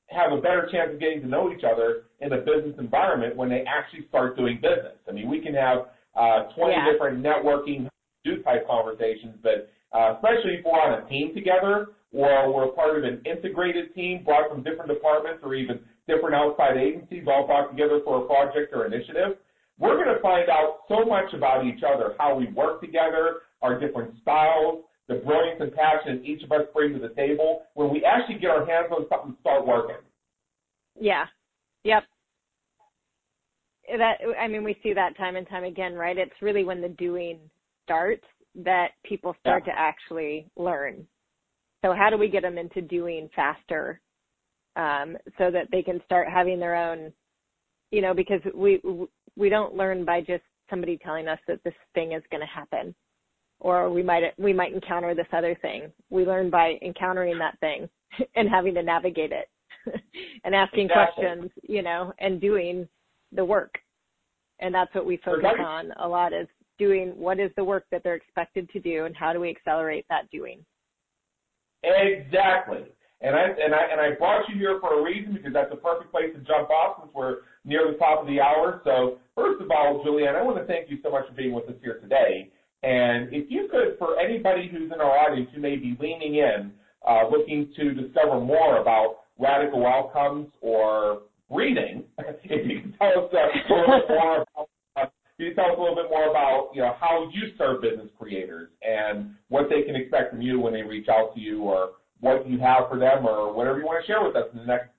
[0.08, 3.48] have a better chance of getting to know each other in a business environment when
[3.48, 4.98] they actually start doing business.
[5.08, 6.92] I mean, we can have uh, 20 yeah.
[6.92, 7.88] different networking
[8.26, 12.98] do type conversations, but uh, especially if we're on a team together or we're part
[12.98, 17.72] of an integrated team brought from different departments or even different outside agencies all brought
[17.72, 19.38] together for a project or initiative,
[19.80, 23.80] we're going to find out so much about each other, how we work together, our
[23.80, 28.06] different styles, the brilliance and passion each of us bring to the table when we
[28.06, 29.98] actually get our hands on something and start working.
[31.00, 31.26] Yeah.
[31.84, 32.04] Yep.
[33.98, 36.18] That I mean we see that time and time again, right?
[36.18, 37.40] It's really when the doing
[37.84, 38.24] starts
[38.56, 39.74] that people start yeah.
[39.74, 41.06] to actually learn
[41.84, 44.00] so how do we get them into doing faster
[44.76, 47.12] um, so that they can start having their own,
[47.92, 48.82] you know, because we
[49.36, 52.96] we don't learn by just somebody telling us that this thing is going to happen,
[53.60, 55.92] or we might we might encounter this other thing.
[56.10, 57.90] We learn by encountering that thing
[58.36, 59.50] and having to navigate it
[60.44, 61.26] and asking exactly.
[61.26, 62.88] questions, you know, and doing
[63.34, 63.76] the work.
[64.60, 66.48] And that's what we focus on a lot is
[66.80, 70.06] doing what is the work that they're expected to do and how do we accelerate
[70.10, 70.64] that doing.
[71.84, 72.86] Exactly.
[73.22, 75.78] And I and I and I brought you here for a reason because that's a
[75.78, 78.82] perfect place to jump off since we're near the top of the hour.
[78.84, 81.68] So first of all, Julianne, I want to thank you so much for being with
[81.70, 82.52] us here today.
[82.84, 86.74] And if you could, for anybody who's in our audience who may be leaning in,
[87.08, 93.32] uh, looking to discover more about radical outcomes or breathing, if you can tell us
[93.34, 94.48] uh, more about
[95.44, 98.08] can you tell us a little bit more about, you know, how you serve business
[98.18, 101.92] creators and what they can expect from you when they reach out to you or
[102.22, 104.66] what you have for them or whatever you want to share with us in the
[104.66, 104.90] next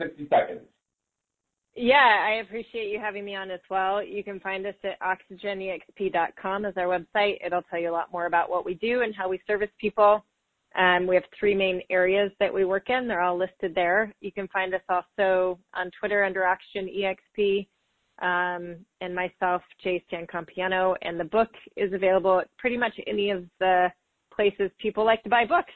[0.00, 0.60] 60 seconds?
[1.74, 4.02] Yeah, I appreciate you having me on as well.
[4.02, 7.38] You can find us at oxygenexp.com as our website.
[7.44, 10.24] It'll tell you a lot more about what we do and how we service people.
[10.76, 13.08] Um, we have three main areas that we work in.
[13.08, 14.12] They're all listed there.
[14.20, 17.68] You can find us also on Twitter under Oxygen EXP
[18.22, 23.44] um, and myself, Jay Stancampiano, and the book is available at pretty much any of
[23.60, 23.88] the
[24.34, 25.72] places people like to buy books.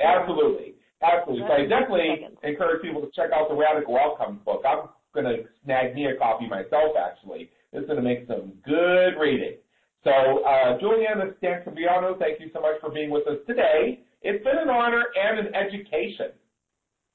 [0.00, 0.74] Absolutely.
[1.02, 1.46] Absolutely.
[1.46, 4.62] So I definitely encourage people to check out the Radical Outcomes book.
[4.68, 7.50] I'm going to snag me a copy myself, actually.
[7.72, 9.56] It's going to make some good reading.
[10.04, 10.10] So,
[10.44, 14.00] uh, Julianna Stancampiano, thank you so much for being with us today.
[14.22, 16.32] It's been an honor and an education.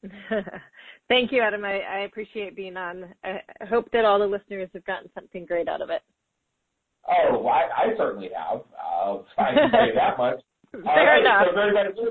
[1.07, 1.63] Thank you, Adam.
[1.63, 3.13] I, I appreciate being on.
[3.23, 3.39] I
[3.69, 6.01] hope that all the listeners have gotten something great out of it.
[7.07, 8.61] Oh, I, I certainly have.
[8.73, 10.39] Uh, I can say that much.
[10.71, 11.45] Fair right, enough.
[11.53, 12.09] So everybody, all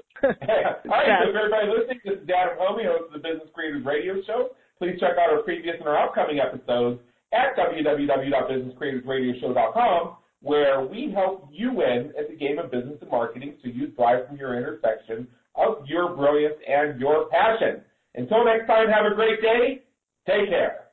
[0.88, 4.50] right, so everybody listening, this is Adam Hommey, host of the Business Creators Radio Show.
[4.78, 7.00] Please check out our previous and our upcoming episodes
[7.32, 13.68] at www.businesscreatorsradioshow.com, where we help you win at the game of business and marketing so
[13.68, 15.26] you thrive from your intersection
[15.56, 17.82] of your brilliance and your passion.
[18.14, 19.82] Until next time, have a great day.
[20.26, 20.83] Take care.